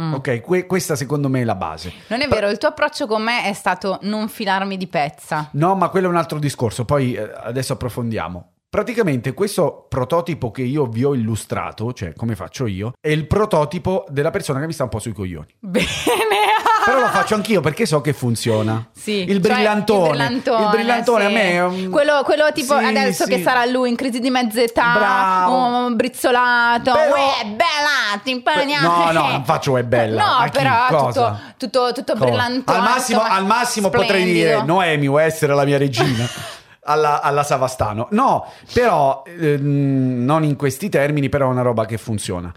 Mm. 0.00 0.14
Ok, 0.14 0.40
que- 0.40 0.66
questa 0.66 0.96
secondo 0.96 1.28
me 1.28 1.42
è 1.42 1.44
la 1.44 1.54
base. 1.54 1.92
Non 2.08 2.22
è 2.22 2.28
vero, 2.28 2.48
il 2.48 2.58
tuo 2.58 2.68
approccio 2.68 3.06
con 3.06 3.22
me 3.22 3.44
è 3.44 3.52
stato 3.52 3.98
non 4.02 4.28
filarmi 4.28 4.76
di 4.76 4.86
pezza. 4.86 5.50
No, 5.52 5.74
ma 5.74 5.88
quello 5.90 6.06
è 6.06 6.10
un 6.10 6.16
altro 6.16 6.38
discorso, 6.38 6.84
poi 6.84 7.14
eh, 7.14 7.30
adesso 7.34 7.74
approfondiamo. 7.74 8.52
Praticamente 8.70 9.34
questo 9.34 9.84
prototipo 9.86 10.50
che 10.50 10.62
io 10.62 10.86
vi 10.86 11.04
ho 11.04 11.14
illustrato, 11.14 11.92
cioè 11.92 12.14
come 12.14 12.34
faccio 12.34 12.66
io, 12.66 12.92
è 12.98 13.10
il 13.10 13.26
prototipo 13.26 14.06
della 14.08 14.30
persona 14.30 14.60
che 14.60 14.66
mi 14.66 14.72
sta 14.72 14.84
un 14.84 14.88
po' 14.88 14.98
sui 14.98 15.12
coglioni. 15.12 15.54
Bene. 15.60 15.86
Però 16.84 17.00
lo 17.00 17.06
faccio 17.08 17.34
anch'io 17.34 17.60
perché 17.60 17.86
so 17.86 18.00
che 18.00 18.12
funziona. 18.12 18.86
Sì, 18.92 19.20
il 19.22 19.28
cioè, 19.30 19.38
brillantone. 19.40 20.00
il 20.08 20.10
brillantone, 20.10 20.62
Il 20.64 20.70
brillantone 20.70 21.20
sì. 21.24 21.26
a 21.26 21.30
me 21.32 21.50
è 21.52 21.64
un- 21.64 21.90
quello, 21.90 22.22
quello 22.24 22.52
tipo 22.52 22.78
Sì, 22.78 22.84
adesso 22.84 23.24
sì. 23.24 23.30
che 23.30 23.42
sarà 23.42 23.64
lui 23.66 23.90
in 23.90 23.96
crisi 23.96 24.18
di 24.20 24.30
mezza 24.30 24.60
età, 24.60 24.92
Bravo. 24.94 25.54
un 25.86 25.96
brizzolato, 25.96 26.92
Però- 26.92 27.12
uè, 27.14 27.44
bella, 27.46 28.20
ti 28.22 28.30
impariamo. 28.32 28.88
No, 28.88 29.12
no, 29.12 29.28
non 29.28 29.44
faccio 29.44 29.72
uè 29.72 29.82
bella. 29.84 30.24
No, 30.24 30.32
A 30.38 30.44
chi? 30.48 30.58
però 30.58 30.86
Cosa? 30.88 31.40
tutto, 31.56 31.90
tutto, 31.90 31.92
tutto 31.92 32.14
brillantone. 32.16 32.78
Al 32.78 32.82
massimo, 32.84 33.18
insomma, 33.20 33.36
al 33.38 33.46
massimo 33.46 33.88
potrei 33.90 34.24
dire 34.24 34.62
Noemi 34.62 35.06
vuoi 35.08 35.24
essere 35.24 35.54
la 35.54 35.64
mia 35.64 35.78
regina. 35.78 36.28
Alla, 36.84 37.20
alla 37.20 37.44
Savastano, 37.44 38.08
no, 38.10 38.44
però 38.72 39.22
ehm, 39.24 40.24
non 40.24 40.42
in 40.42 40.56
questi 40.56 40.88
termini, 40.88 41.28
però 41.28 41.46
è 41.46 41.50
una 41.52 41.62
roba 41.62 41.84
che 41.86 41.96
funziona. 41.96 42.52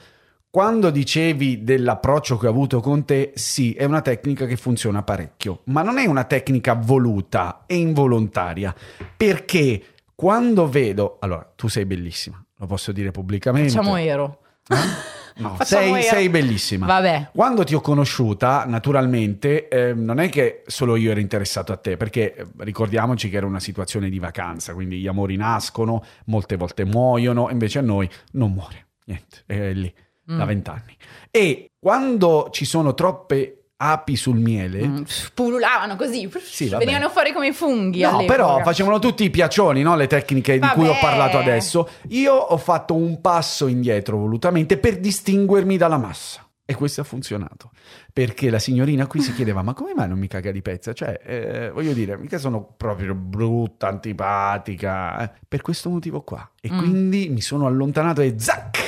Quando 0.55 0.89
dicevi 0.89 1.65
dell'approccio 1.65 2.37
che 2.37 2.47
ho 2.47 2.49
avuto 2.49 2.79
con 2.79 3.03
te, 3.03 3.33
sì, 3.35 3.73
è 3.73 3.83
una 3.83 3.99
tecnica 3.99 4.45
che 4.45 4.55
funziona 4.55 5.03
parecchio, 5.03 5.63
ma 5.65 5.81
non 5.81 5.97
è 5.97 6.05
una 6.05 6.23
tecnica 6.23 6.75
voluta, 6.75 7.65
è 7.65 7.73
involontaria. 7.73 8.73
Perché 9.17 9.83
quando 10.15 10.69
vedo, 10.69 11.17
allora 11.19 11.51
tu 11.57 11.67
sei 11.67 11.83
bellissima, 11.83 12.41
lo 12.55 12.67
posso 12.67 12.93
dire 12.93 13.11
pubblicamente. 13.11 13.71
Facciamo 13.71 13.97
ero. 13.97 14.39
No, 15.37 15.53
Facciamo 15.55 15.95
sei, 15.95 16.05
ero. 16.05 16.15
sei 16.15 16.29
bellissima. 16.29 16.85
Vabbè. 16.85 17.31
Quando 17.33 17.65
ti 17.65 17.75
ho 17.75 17.81
conosciuta, 17.81 18.63
naturalmente, 18.65 19.67
eh, 19.67 19.93
non 19.93 20.21
è 20.21 20.29
che 20.29 20.63
solo 20.65 20.95
io 20.95 21.11
ero 21.11 21.19
interessato 21.19 21.73
a 21.73 21.75
te, 21.75 21.97
perché 21.97 22.33
eh, 22.33 22.45
ricordiamoci 22.59 23.29
che 23.29 23.35
era 23.35 23.45
una 23.45 23.59
situazione 23.59 24.09
di 24.09 24.17
vacanza, 24.17 24.73
quindi 24.73 24.99
gli 24.99 25.07
amori 25.07 25.35
nascono, 25.35 26.01
molte 26.27 26.55
volte 26.55 26.85
muoiono, 26.85 27.49
invece 27.49 27.79
a 27.79 27.81
noi 27.81 28.09
non 28.31 28.53
muore, 28.53 28.85
niente, 29.03 29.43
è 29.45 29.73
lì, 29.73 29.93
da 30.25 30.43
Mm. 30.43 30.47
vent'anni. 30.47 30.97
E 31.31 31.71
quando 31.79 32.49
ci 32.51 32.65
sono 32.65 32.93
troppe 32.93 33.59
api 33.77 34.15
sul 34.15 34.37
miele. 34.37 34.87
Mm, 34.87 35.03
pululavano 35.33 35.95
così, 35.97 36.29
Sì, 36.41 36.69
vabbè. 36.69 36.85
venivano 36.85 37.09
fuori 37.11 37.33
come 37.33 37.47
i 37.47 37.53
funghi. 37.53 38.01
No, 38.01 38.07
all'epoca. 38.17 38.31
però 38.33 38.63
facevano 38.63 38.99
tutti 38.99 39.23
i 39.25 39.29
piacioni, 39.29 39.81
no? 39.81 39.95
le 39.97 40.07
tecniche 40.07 40.57
di 40.57 40.67
cui 40.69 40.85
ho 40.87 40.93
Vabbè. 40.93 40.99
parlato 41.01 41.37
adesso. 41.37 41.89
Io 42.09 42.33
ho 42.33 42.57
fatto 42.57 42.95
un 42.95 43.19
passo 43.19 43.67
indietro 43.67 44.17
volutamente 44.17 44.77
per 44.77 44.97
distinguermi 44.99 45.75
dalla 45.77 45.97
massa. 45.97 46.39
E 46.67 46.73
questo 46.73 47.01
ha 47.01 47.03
funzionato. 47.03 47.69
Perché 48.11 48.49
la 48.49 48.57
signorina 48.57 49.05
qui 49.05 49.19
si 49.21 49.33
chiedeva: 49.35 49.61
Ma 49.61 49.75
come 49.75 49.93
mai 49.93 50.07
non 50.07 50.17
mi 50.17 50.25
caga 50.27 50.51
di 50.51 50.63
pezza? 50.63 50.93
Cioè, 50.93 51.19
eh, 51.23 51.69
voglio 51.71 51.93
dire, 51.93 52.17
mica 52.17 52.39
sono 52.39 52.73
proprio 52.75 53.13
brutta, 53.13 53.87
antipatica. 53.87 55.19
eh. 55.21 55.31
Per 55.47 55.61
questo 55.61 55.89
motivo 55.91 56.21
qua. 56.23 56.49
E 56.61 56.71
Mm. 56.71 56.77
quindi 56.79 57.29
mi 57.29 57.41
sono 57.41 57.67
allontanato 57.67 58.21
e 58.21 58.33
zac! 58.37 58.84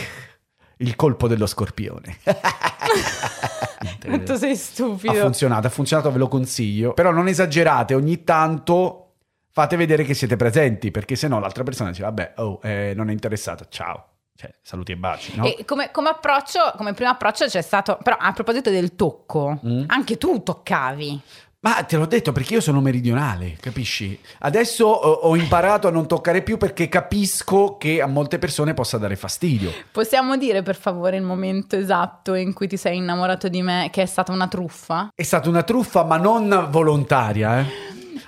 Il 0.78 0.96
colpo 0.96 1.28
dello 1.28 1.46
scorpione. 1.48 2.18
Quanto 4.06 4.36
sei 4.38 4.52
Ha 4.52 4.56
stupido. 4.56 5.14
funzionato, 5.14 5.68
ha 5.68 5.70
funzionato, 5.70 6.12
ve 6.12 6.18
lo 6.18 6.28
consiglio. 6.28 6.94
Però 6.94 7.12
non 7.12 7.28
esagerate, 7.28 7.94
ogni 7.94 8.24
tanto 8.24 9.04
fate 9.52 9.76
vedere 9.76 10.04
che 10.04 10.14
siete 10.14 10.36
presenti, 10.36 10.92
perché 10.92 11.16
se 11.16 11.28
no 11.28 11.40
l'altra 11.40 11.64
persona 11.64 11.90
dice, 11.90 12.04
vabbè, 12.04 12.34
oh, 12.38 12.60
eh, 12.64 12.94
non 12.96 13.10
è 13.10 13.12
interessato, 13.12 13.66
ciao. 13.70 14.06
Cioè, 14.38 14.52
saluti 14.62 14.92
e 14.92 14.98
baci, 14.98 15.36
no? 15.36 15.46
E 15.46 15.66
come, 15.66 15.90
come 15.90 16.10
approccio, 16.10 16.60
come 16.78 16.94
primo 16.94 17.10
approccio 17.10 17.48
c'è 17.48 17.64
stato, 17.64 17.98
però 18.04 18.18
a 18.20 18.32
proposito 18.34 18.70
del 18.70 18.96
tocco, 18.96 19.60
Mm. 19.66 19.86
anche 19.88 20.18
tu 20.20 20.44
toccavi. 20.44 21.20
Ma 21.60 21.84
te 21.84 21.98
l'ho 21.98 22.06
detto 22.06 22.32
perché 22.32 22.54
io 22.54 22.62
sono 22.62 22.82
meridionale, 22.82 23.58
capisci? 23.60 24.18
Adesso 24.42 24.86
ho, 24.86 25.12
ho 25.12 25.36
imparato 25.36 25.88
a 25.88 25.92
non 25.92 26.08
toccare 26.08 26.44
più 26.44 26.58
perché 26.58 26.88
capisco 26.88 27.78
che 27.78 28.00
a 28.00 28.06
molte 28.06 28.38
persone 28.38 28.76
possa 28.76 29.00
dare 29.00 29.16
fastidio. 29.16 29.74
Possiamo 29.92 30.38
dire 30.38 30.62
per 30.62 30.76
favore 30.76 31.18
il 31.18 31.24
momento 31.24 31.76
esatto 31.76 32.36
in 32.36 32.54
cui 32.54 32.68
ti 32.68 32.78
sei 32.78 32.98
innamorato 32.98 33.48
di 33.48 33.64
me, 33.64 33.90
che 33.92 34.04
è 34.04 34.06
stata 34.06 34.32
una 34.32 34.48
truffa? 34.48 35.10
È 35.16 35.24
stata 35.24 35.50
una 35.50 35.64
truffa, 35.64 36.04
ma 36.04 36.18
non 36.18 36.68
volontaria, 36.70 37.60
eh. 37.62 37.66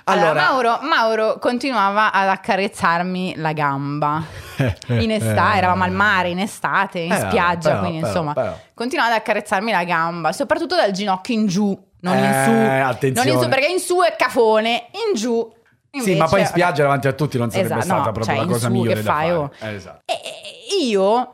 Allora, 0.04 0.32
Mauro, 0.50 0.78
Mauro 0.82 1.38
continuava 1.38 2.10
ad 2.10 2.26
accarezzarmi 2.28 3.34
la 3.36 3.52
gamba. 3.52 4.24
In 4.88 5.12
estate, 5.12 5.56
eravamo 5.58 5.84
al 5.84 5.92
mare 5.92 6.30
in 6.30 6.40
estate, 6.40 6.98
in 6.98 7.12
Eh, 7.12 7.18
spiaggia, 7.18 7.68
però, 7.70 7.78
quindi 7.80 7.98
però, 7.98 8.08
insomma, 8.08 8.32
però. 8.32 8.58
continuava 8.74 9.12
ad 9.12 9.18
accarezzarmi 9.20 9.70
la 9.70 9.84
gamba, 9.84 10.32
soprattutto 10.32 10.74
dal 10.74 10.90
ginocchio 10.90 11.34
in 11.34 11.46
giù, 11.46 11.88
non 12.00 12.18
in 12.18 12.24
Eh, 12.24 12.44
su. 12.44 12.50
attenzione. 12.88 13.28
Non 13.30 13.36
in 13.38 13.42
su 13.44 13.48
perché 13.48 13.66
in 13.72 13.78
su 13.78 14.00
è 14.00 14.14
cafone, 14.16 14.86
in 15.08 15.14
giù 15.14 15.52
Sì, 15.90 15.98
invece- 15.98 16.16
ma 16.16 16.26
poi 16.26 16.40
in 16.40 16.46
spiaggia 16.46 16.82
davanti 16.82 17.08
a 17.08 17.12
tutti 17.12 17.36
non 17.38 17.50
sarebbe 17.50 17.66
Esatto, 17.68 17.84
stata 17.84 18.02
no, 18.04 18.12
proprio 18.12 18.24
cioè, 18.26 18.36
la 18.36 18.42
in 18.42 18.48
cosa 18.48 18.68
migliore 18.68 18.94
che 18.96 19.02
da 19.02 19.10
fai, 19.12 19.26
fare. 19.28 19.36
oh? 19.38 19.50
Eh, 19.60 19.74
esatto. 19.74 20.02
E 20.06 20.14
e 20.14 20.84
io, 20.86 21.32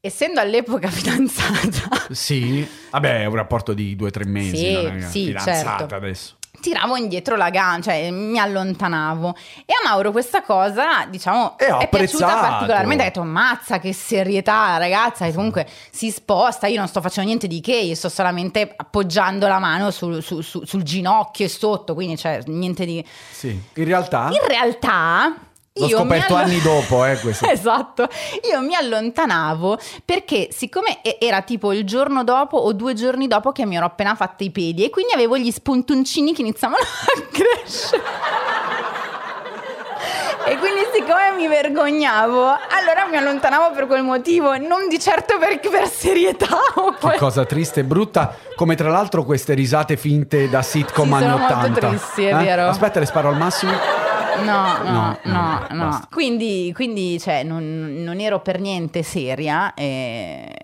essendo 0.00 0.40
all'epoca 0.40 0.88
fidanzata, 0.90 2.06
Sì, 2.12 2.66
vabbè, 2.90 3.22
è 3.22 3.24
un 3.26 3.34
rapporto 3.34 3.72
di 3.74 3.94
due 3.96 4.08
o 4.08 4.10
tre 4.10 4.24
mesi, 4.24 4.56
Sì, 4.56 5.06
sì, 5.08 5.24
fidanzata 5.26 5.78
certo. 5.78 5.94
adesso. 5.94 6.36
Tiravo 6.60 6.96
indietro 6.96 7.36
la 7.36 7.50
gamba, 7.50 7.82
cioè 7.82 8.10
mi 8.10 8.38
allontanavo. 8.38 9.34
E 9.64 9.72
a 9.72 9.88
Mauro 9.88 10.12
questa 10.12 10.42
cosa, 10.42 11.06
diciamo, 11.08 11.56
ho 11.58 11.78
è 11.78 11.88
piaciuta 11.88 12.26
particolarmente. 12.26 13.02
Ha 13.02 13.06
detto, 13.06 13.22
mazza, 13.24 13.78
che 13.78 13.92
serietà, 13.92 14.76
ragazza, 14.76 15.24
che 15.24 15.32
comunque 15.32 15.66
si 15.90 16.10
sposta. 16.10 16.66
Io 16.66 16.78
non 16.78 16.88
sto 16.88 17.00
facendo 17.00 17.28
niente 17.28 17.46
di 17.48 17.60
che, 17.60 17.76
io 17.76 17.94
sto 17.94 18.08
solamente 18.08 18.74
appoggiando 18.76 19.48
la 19.48 19.58
mano 19.58 19.90
sul, 19.90 20.22
su- 20.22 20.40
su- 20.40 20.64
sul 20.64 20.82
ginocchio 20.82 21.46
e 21.46 21.48
sotto, 21.48 21.94
quindi 21.94 22.16
cioè 22.16 22.40
niente 22.46 22.84
di... 22.84 23.04
Sì, 23.30 23.48
in 23.74 23.84
realtà 23.84 24.28
In 24.30 24.46
realtà... 24.46 25.34
l'ho 25.74 25.86
io 25.86 25.96
scoperto 25.96 26.34
allo- 26.34 26.44
anni 26.44 26.60
dopo, 26.60 27.04
eh, 27.04 27.18
questo. 27.18 27.46
Esatto, 27.50 28.08
io 28.50 28.60
mi 28.60 28.74
allontanavo 28.74 29.78
perché 30.04 30.48
siccome 30.50 31.00
era 31.18 31.42
tipo 31.42 31.72
il 31.72 31.84
giorno 31.84 32.24
dopo 32.24 32.56
o 32.58 32.72
due 32.72 32.94
giorni 32.94 33.26
dopo 33.28 33.52
che 33.52 33.64
mi 33.66 33.76
ero 33.76 33.86
appena 33.86 34.14
fatta 34.14 34.44
i 34.44 34.50
piedi 34.50 34.84
e 34.84 34.90
quindi 34.90 35.12
avevo 35.12 35.38
gli 35.38 35.50
spuntoncini 35.50 36.34
che 36.34 36.42
iniziavano 36.42 36.82
a 36.82 37.20
crescere. 37.30 38.02
E 40.44 40.58
quindi 40.58 40.80
siccome 40.92 41.30
mi 41.36 41.46
vergognavo, 41.46 42.42
allora 42.48 43.06
mi 43.08 43.16
allontanavo 43.16 43.72
per 43.74 43.86
quel 43.86 44.02
motivo, 44.02 44.56
non 44.58 44.88
di 44.88 44.98
certo 44.98 45.38
per, 45.38 45.60
per 45.60 45.88
serietà 45.88 46.56
o 46.74 46.94
Che 46.98 47.16
cosa 47.16 47.44
triste 47.44 47.80
e 47.80 47.84
brutta, 47.84 48.34
come 48.56 48.74
tra 48.74 48.90
l'altro 48.90 49.22
queste 49.24 49.54
risate 49.54 49.96
finte 49.96 50.50
da 50.50 50.60
sitcom 50.60 51.06
Sì, 51.06 51.12
anni 51.14 51.22
sono 51.24 51.36
molto 51.38 51.54
80. 51.54 51.88
tristi, 51.88 52.24
è 52.24 52.34
vero. 52.34 52.66
Aspetta, 52.66 52.98
le 52.98 53.06
sparo 53.06 53.28
al 53.28 53.36
massimo. 53.36 53.72
No, 54.44 54.82
no, 54.82 54.90
No, 54.90 55.18
no, 55.24 55.66
no, 55.70 55.84
no. 55.84 56.06
Quindi, 56.10 56.72
quindi 56.74 57.18
cioè, 57.20 57.42
non, 57.42 57.94
non 58.02 58.18
ero 58.20 58.40
per 58.40 58.60
niente 58.60 59.02
seria 59.02 59.74
e... 59.74 60.54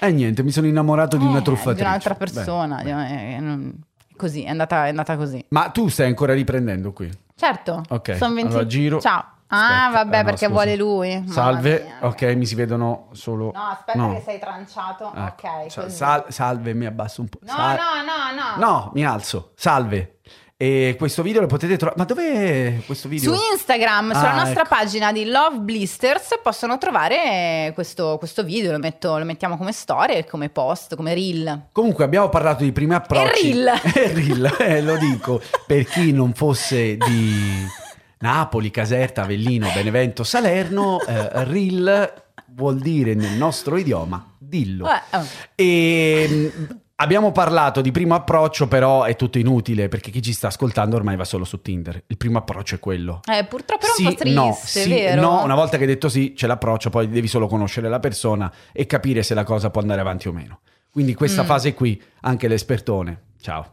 E 0.00 0.10
niente, 0.10 0.42
mi 0.42 0.50
sono 0.50 0.66
innamorato 0.66 1.16
di 1.16 1.24
una 1.24 1.38
Eh, 1.38 1.42
truffatrice. 1.42 1.82
di 1.82 1.88
un'altra 1.88 2.14
Beh, 2.14 2.18
persona. 2.18 2.80
beh. 2.82 3.34
eh, 3.34 3.38
non- 3.40 3.72
Così, 4.16 4.44
è 4.44 4.48
andata, 4.48 4.86
è 4.86 4.90
andata 4.90 5.16
così. 5.16 5.44
Ma 5.48 5.70
tu 5.70 5.88
stai 5.88 6.06
ancora 6.06 6.34
riprendendo 6.34 6.92
qui? 6.92 7.10
Certo. 7.34 7.82
Ok, 7.88 8.14
Son 8.16 8.32
20 8.32 8.50
allora 8.52 8.66
giro. 8.66 9.00
Ciao. 9.00 9.24
Ah, 9.48 9.86
Aspetta, 9.86 10.04
vabbè, 10.04 10.14
eh, 10.14 10.18
no, 10.18 10.24
perché 10.24 10.46
scusa. 10.46 10.48
vuole 10.50 10.76
lui. 10.76 11.24
Salve, 11.28 11.82
mia. 11.84 12.08
ok, 12.08 12.22
mi 12.36 12.46
si 12.46 12.54
vedono 12.54 13.08
solo... 13.12 13.50
No, 13.54 13.60
aspetta 13.70 13.98
No. 13.98 14.14
che 14.14 14.22
sei 14.24 14.38
tranciato. 14.38 15.12
Ecco. 15.14 15.46
Ok, 15.48 15.90
sal- 15.90 16.24
salve, 16.28 16.74
mi 16.74 16.86
abbasso 16.86 17.20
un 17.20 17.28
po'. 17.28 17.38
No, 17.42 17.52
Sal- 17.52 17.76
no, 17.76 17.82
no, 18.04 18.56
no. 18.64 18.66
No, 18.72 18.90
mi 18.94 19.04
alzo. 19.04 19.50
Salve. 19.56 20.18
E 20.56 20.94
questo 20.96 21.22
video 21.22 21.40
lo 21.40 21.46
potete 21.48 21.76
trovare... 21.76 21.98
Ma 21.98 22.04
dov'è 22.04 22.76
questo 22.86 23.08
video? 23.08 23.34
Su 23.34 23.40
Instagram, 23.52 24.12
sulla 24.14 24.32
Ah, 24.34 24.36
nostra 24.36 24.60
ecco. 24.60 24.68
pagina 24.74 25.10
di 25.12 25.24
Love 25.24 25.58
Blisters, 25.58 26.38
possono 26.42 26.78
trovare 26.78 27.72
questo, 27.74 28.16
questo 28.18 28.44
video. 28.44 28.70
Lo, 28.70 28.78
metto- 28.78 29.18
lo 29.18 29.24
mettiamo 29.24 29.56
come 29.56 29.72
storia, 29.72 30.22
come 30.24 30.50
post, 30.50 30.94
come 30.94 31.12
reel. 31.12 31.66
Comunque 31.72 32.04
abbiamo 32.04 32.28
parlato 32.28 32.62
di 32.62 32.70
primi 32.70 32.94
approcci. 32.94 33.52
reel. 33.52 33.66
È 33.66 34.12
reel, 34.14 34.56
eh, 34.60 34.80
lo 34.80 34.96
dico. 34.96 35.42
Per 35.66 35.84
chi 35.86 36.12
non 36.12 36.32
fosse 36.34 36.96
di 36.98 37.66
Napoli, 38.20 38.70
Caserta, 38.70 39.22
Avellino, 39.22 39.68
Benevento, 39.74 40.22
Salerno, 40.22 41.00
eh, 41.04 41.44
reel 41.44 42.22
vuol 42.50 42.78
dire 42.78 43.14
nel 43.14 43.32
nostro 43.36 43.76
idioma 43.76 44.24
dillo. 44.38 44.88
Eh, 44.88 45.16
oh. 45.16 45.26
E 45.56 46.28
mh, 46.28 46.80
abbiamo 46.96 47.32
parlato 47.32 47.80
di 47.80 47.90
primo 47.90 48.14
approccio, 48.14 48.68
però 48.68 49.04
è 49.04 49.16
tutto 49.16 49.38
inutile 49.38 49.88
perché 49.88 50.10
chi 50.10 50.22
ci 50.22 50.32
sta 50.32 50.48
ascoltando 50.48 50.96
ormai 50.96 51.16
va 51.16 51.24
solo 51.24 51.44
su 51.44 51.60
Tinder. 51.60 52.02
Il 52.06 52.16
primo 52.16 52.38
approccio 52.38 52.76
è 52.76 52.78
quello. 52.78 53.20
Eh, 53.30 53.44
purtroppo 53.44 53.86
è 53.86 53.88
un 53.98 54.04
po' 54.08 54.14
triste, 54.14 54.30
no, 54.38 54.58
sì, 54.62 54.88
vero? 54.88 55.20
no, 55.20 55.42
una 55.44 55.54
volta 55.54 55.76
che 55.76 55.82
hai 55.84 55.88
detto 55.88 56.08
sì, 56.08 56.32
c'è 56.34 56.46
l'approccio, 56.46 56.90
poi 56.90 57.08
devi 57.08 57.28
solo 57.28 57.46
conoscere 57.46 57.88
la 57.88 58.00
persona 58.00 58.52
e 58.72 58.86
capire 58.86 59.22
se 59.22 59.34
la 59.34 59.44
cosa 59.44 59.70
può 59.70 59.80
andare 59.80 60.00
avanti 60.00 60.28
o 60.28 60.32
meno. 60.32 60.60
Quindi 60.90 61.14
questa 61.14 61.42
Mm. 61.42 61.46
fase 61.46 61.74
qui, 61.74 62.00
anche 62.20 62.46
l'espertone, 62.48 63.22
ciao. 63.40 63.72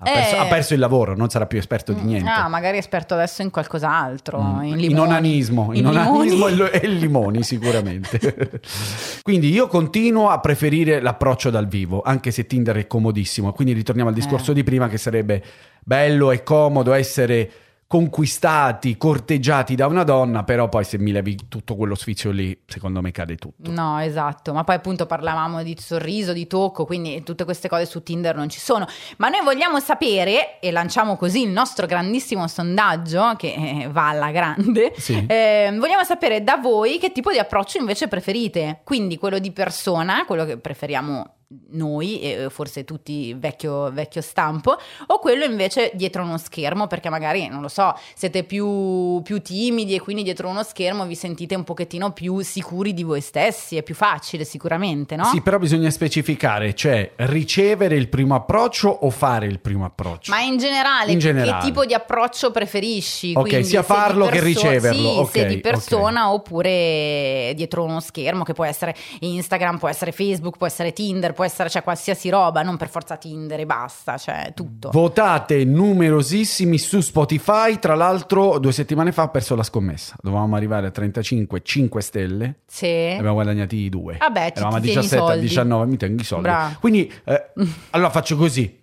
Ha, 0.00 0.04
perso, 0.04 0.34
Eh. 0.36 0.38
ha 0.38 0.44
perso 0.46 0.74
il 0.74 0.80
lavoro, 0.80 1.16
non 1.16 1.28
sarà 1.28 1.46
più 1.46 1.58
esperto 1.58 1.92
di 1.92 2.02
niente. 2.02 2.30
Ah, 2.30 2.46
magari 2.46 2.76
è 2.76 2.80
esperto 2.80 3.14
adesso 3.14 3.42
in 3.42 3.50
qualcos'altro. 3.50 4.40
Mm. 4.40 4.62
In, 4.62 4.68
In 4.70 4.76
limoni. 4.76 5.08
onanismo, 5.08 5.68
in, 5.72 5.80
In 5.80 5.86
onanismo 5.88 6.22
e, 6.22 6.28
limoni. 6.52 6.56
lo- 6.56 6.70
e 6.70 6.86
limoni 6.86 7.42
sicuramente. 7.42 8.60
quindi 9.22 9.50
io 9.50 9.66
continuo 9.66 10.28
a 10.28 10.38
preferire 10.38 11.00
l'approccio 11.00 11.50
dal 11.50 11.66
vivo, 11.66 12.00
anche 12.04 12.30
se 12.30 12.46
Tinder 12.46 12.76
è 12.76 12.86
comodissimo. 12.86 13.52
Quindi 13.52 13.72
ritorniamo 13.72 14.08
al 14.08 14.14
discorso 14.14 14.52
Eh. 14.52 14.54
di 14.54 14.62
prima 14.62 14.88
che 14.88 14.98
sarebbe 14.98 15.42
bello 15.82 16.30
e 16.30 16.44
comodo 16.44 16.92
essere 16.92 17.50
conquistati, 17.88 18.98
corteggiati 18.98 19.74
da 19.74 19.86
una 19.86 20.04
donna, 20.04 20.44
però 20.44 20.68
poi 20.68 20.84
se 20.84 20.98
mi 20.98 21.10
levi 21.10 21.48
tutto 21.48 21.74
quello 21.74 21.94
sfizio 21.94 22.30
lì, 22.30 22.56
secondo 22.66 23.00
me 23.00 23.10
cade 23.12 23.36
tutto. 23.36 23.70
No, 23.70 23.98
esatto, 23.98 24.52
ma 24.52 24.62
poi 24.62 24.74
appunto 24.74 25.06
parlavamo 25.06 25.62
di 25.62 25.74
sorriso, 25.80 26.34
di 26.34 26.46
tocco, 26.46 26.84
quindi 26.84 27.22
tutte 27.22 27.44
queste 27.44 27.66
cose 27.66 27.86
su 27.86 28.02
Tinder 28.02 28.36
non 28.36 28.50
ci 28.50 28.60
sono. 28.60 28.86
Ma 29.16 29.28
noi 29.30 29.40
vogliamo 29.42 29.80
sapere, 29.80 30.60
e 30.60 30.70
lanciamo 30.70 31.16
così 31.16 31.42
il 31.44 31.48
nostro 31.50 31.86
grandissimo 31.86 32.46
sondaggio, 32.46 33.34
che 33.38 33.54
eh, 33.54 33.88
va 33.90 34.10
alla 34.10 34.30
grande, 34.32 34.92
Sì. 34.98 35.24
eh, 35.26 35.74
vogliamo 35.78 36.04
sapere 36.04 36.44
da 36.44 36.56
voi 36.56 36.98
che 36.98 37.10
tipo 37.10 37.32
di 37.32 37.38
approccio 37.38 37.78
invece 37.78 38.06
preferite. 38.06 38.80
Quindi 38.84 39.16
quello 39.16 39.38
di 39.38 39.50
persona, 39.50 40.26
quello 40.26 40.44
che 40.44 40.58
preferiamo 40.58 41.36
noi, 41.70 42.20
e 42.20 42.48
forse 42.50 42.84
tutti 42.84 43.32
vecchio, 43.32 43.90
vecchio 43.90 44.20
stampo, 44.20 44.76
o 45.06 45.18
quello 45.18 45.44
invece 45.44 45.90
dietro 45.94 46.22
uno 46.22 46.36
schermo, 46.36 46.86
perché 46.86 47.08
magari, 47.08 47.48
non 47.48 47.62
lo 47.62 47.68
so, 47.68 47.94
siete 48.14 48.44
più, 48.44 49.22
più 49.22 49.40
timidi 49.40 49.94
e 49.94 50.00
quindi 50.00 50.22
dietro 50.22 50.48
uno 50.48 50.62
schermo 50.62 51.06
vi 51.06 51.14
sentite 51.14 51.54
un 51.54 51.64
pochettino 51.64 52.12
più 52.12 52.40
sicuri 52.40 52.92
di 52.92 53.02
voi 53.02 53.22
stessi, 53.22 53.76
è 53.78 53.82
più 53.82 53.94
facile 53.94 54.44
sicuramente, 54.44 55.16
no? 55.16 55.24
Sì, 55.24 55.40
però 55.40 55.58
bisogna 55.58 55.88
specificare, 55.88 56.74
cioè 56.74 57.12
ricevere 57.16 57.96
il 57.96 58.08
primo 58.08 58.34
approccio 58.34 58.88
o 58.88 59.08
fare 59.08 59.46
il 59.46 59.60
primo 59.60 59.86
approccio. 59.86 60.30
Ma 60.30 60.40
in 60.42 60.58
generale, 60.58 61.12
In 61.12 61.18
generale. 61.18 61.60
che 61.60 61.66
tipo 61.66 61.86
di 61.86 61.94
approccio 61.94 62.50
preferisci? 62.50 63.32
Ok, 63.34 63.48
Quindi 63.48 63.64
sia 63.64 63.82
farlo 63.82 64.26
che 64.26 64.32
perso- 64.32 64.46
riceverlo, 64.46 65.12
Sì, 65.12 65.18
ok, 65.18 65.30
se 65.30 65.46
di 65.46 65.60
persona 65.60 66.30
oppure 66.30 67.52
dietro 67.56 67.84
uno 67.84 68.00
schermo, 68.00 68.44
che 68.44 68.52
può 68.52 68.64
essere 68.66 68.94
Instagram, 69.20 69.78
può 69.78 69.88
essere 69.88 70.12
Facebook, 70.12 70.58
può 70.58 70.66
essere 70.66 70.92
Tinder, 70.92 71.36
può 71.38 71.46
essere 71.46 71.70
cioè, 71.70 71.84
qualsiasi 71.84 72.30
roba, 72.30 72.62
non 72.62 72.76
per 72.76 72.88
forza 72.88 73.16
Tinder 73.16 73.60
e 73.60 73.64
basta, 73.64 74.18
cioè 74.18 74.50
tutto. 74.56 74.90
Votate 74.90 75.64
numerosissimi 75.64 76.76
su 76.78 77.00
Spotify. 77.00 77.78
Tra 77.78 77.94
l'altro, 77.94 78.58
due 78.58 78.72
settimane 78.72 79.12
fa 79.12 79.22
ho 79.22 79.28
perso 79.30 79.54
la 79.54 79.62
scommessa. 79.62 80.16
Dovevamo 80.20 80.56
arrivare 80.56 80.88
a 80.88 80.90
35, 80.90 81.62
5 81.62 82.02
stelle. 82.02 82.54
Sì. 82.66 83.14
Abbiamo 83.16 83.34
guadagnati 83.34 83.88
due. 83.88 84.16
Vabbè, 84.18 84.46
ti- 84.52 84.58
Eravamo 84.58 84.76
a 84.78 84.80
ti 84.80 84.86
tieni 84.86 84.98
i 84.98 85.02
17, 85.02 85.22
a 85.22 85.26
soldi. 85.28 85.40
19, 85.46 85.86
mi 85.86 85.96
tengo 85.96 86.20
i 86.20 86.24
soldi. 86.24 86.42
Bravo. 86.42 86.76
Quindi, 86.80 87.12
eh, 87.22 87.50
allora 87.90 88.10
faccio 88.10 88.36
così. 88.36 88.80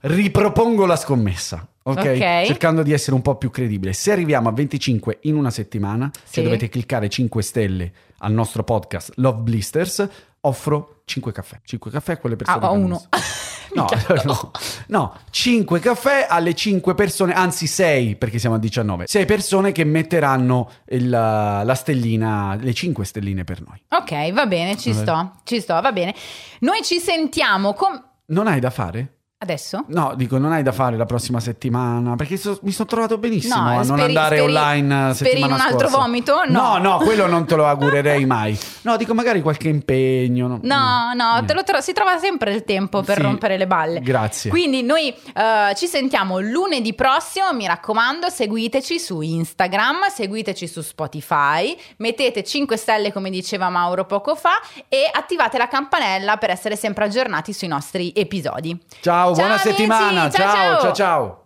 Ripropongo 0.00 0.84
la 0.84 0.96
scommessa. 0.96 1.66
ok? 1.84 1.96
Ok. 1.98 2.44
Cercando 2.44 2.82
di 2.82 2.92
essere 2.92 3.16
un 3.16 3.22
po' 3.22 3.36
più 3.36 3.48
credibile. 3.50 3.94
Se 3.94 4.12
arriviamo 4.12 4.50
a 4.50 4.52
25 4.52 5.20
in 5.22 5.36
una 5.36 5.48
settimana, 5.50 6.10
se 6.12 6.20
Sì. 6.40 6.42
dovete 6.42 6.68
cliccare 6.68 7.08
5 7.08 7.42
stelle 7.42 7.92
al 8.18 8.32
nostro 8.32 8.62
podcast 8.62 9.12
Love 9.16 9.38
Blisters, 9.40 10.06
offro 10.40 10.93
5 11.04 11.32
caffè. 11.32 11.60
5 11.64 11.90
caffè 11.90 12.12
a 12.12 12.16
quelle 12.18 12.36
persone. 12.36 12.64
Ah, 12.64 12.68
hanno 12.68 12.84
uno. 12.84 13.02
No, 13.74 13.88
no, 14.22 14.50
no, 14.86 15.16
5 15.30 15.80
caffè 15.80 16.28
alle 16.30 16.54
5 16.54 16.94
persone, 16.94 17.32
anzi 17.32 17.66
6 17.66 18.14
perché 18.14 18.38
siamo 18.38 18.54
a 18.54 18.58
19. 18.60 19.08
6 19.08 19.24
persone 19.24 19.72
che 19.72 19.82
metteranno 19.82 20.70
il- 20.90 21.08
la 21.10 21.74
stellina, 21.74 22.54
le 22.54 22.72
5 22.72 23.04
stelline 23.04 23.42
per 23.42 23.62
noi. 23.66 23.82
Ok, 23.88 24.32
va 24.32 24.46
bene, 24.46 24.76
ci 24.76 24.92
Vabbè. 24.92 25.02
sto, 25.02 25.32
ci 25.42 25.60
sto, 25.60 25.80
va 25.80 25.90
bene. 25.90 26.14
Noi 26.60 26.82
ci 26.84 27.00
sentiamo 27.00 27.72
con... 27.72 28.00
Non 28.26 28.46
hai 28.46 28.60
da 28.60 28.70
fare? 28.70 29.13
Adesso? 29.44 29.84
No, 29.88 30.14
dico, 30.16 30.38
non 30.38 30.52
hai 30.52 30.62
da 30.62 30.72
fare 30.72 30.96
la 30.96 31.04
prossima 31.04 31.38
settimana 31.38 32.16
perché 32.16 32.38
so- 32.38 32.58
mi 32.62 32.72
sono 32.72 32.88
trovato 32.88 33.18
benissimo 33.18 33.56
No, 33.56 33.68
a 33.68 33.74
non 33.74 33.84
speri- 33.84 34.02
andare 34.02 34.36
speri- 34.38 34.48
online 34.54 35.10
eh, 35.10 35.14
speri 35.14 35.38
in 35.40 35.44
un 35.44 35.52
altro 35.52 35.78
scorsa. 35.80 35.96
vomito? 35.98 36.42
No. 36.46 36.78
no, 36.78 36.78
no, 36.78 36.96
quello 36.98 37.26
non 37.26 37.44
te 37.46 37.54
lo 37.56 37.66
augurerei 37.66 38.24
mai. 38.24 38.58
No, 38.82 38.96
dico 38.96 39.12
magari 39.12 39.42
qualche 39.42 39.68
impegno. 39.68 40.46
No, 40.48 40.58
No, 40.62 41.12
no, 41.14 41.30
niente. 41.32 41.46
te 41.46 41.52
lo 41.52 41.62
tro- 41.62 41.80
si 41.82 41.92
trova 41.92 42.16
sempre 42.16 42.54
il 42.54 42.64
tempo 42.64 43.02
per 43.02 43.16
Sì, 43.16 43.22
rompere 43.22 43.58
le 43.58 43.66
balle. 43.66 44.00
grazie. 44.00 44.48
Quindi 44.48 44.82
noi 44.82 45.08
eh, 45.08 45.74
ci 45.76 45.86
sentiamo 45.86 46.38
lunedì 46.40 46.94
prossimo, 46.94 47.52
mi 47.52 47.66
raccomando, 47.66 48.30
seguiteci 48.30 48.98
su 48.98 49.20
Instagram, 49.20 50.08
seguiteci 50.10 50.66
su 50.66 50.80
Spotify, 50.80 51.76
mettete 51.98 52.42
5 52.42 52.76
stelle 52.78 53.12
come 53.12 53.28
diceva 53.28 53.68
Mauro 53.68 54.06
poco 54.06 54.34
fa 54.34 54.52
e 54.88 55.08
attivate 55.12 55.58
la 55.58 55.68
campanella 55.68 56.38
per 56.38 56.48
essere 56.50 56.76
sempre 56.76 57.04
aggiornati 57.04 57.52
sui 57.52 57.68
nostri 57.68 58.10
episodi. 58.16 58.78
Ciao, 59.00 59.33
buona 59.34 59.58
settimana. 59.58 60.30
ciao, 60.30 60.52
ciao. 60.52 60.80
ciao. 60.80 60.92
ciao. 60.92 61.38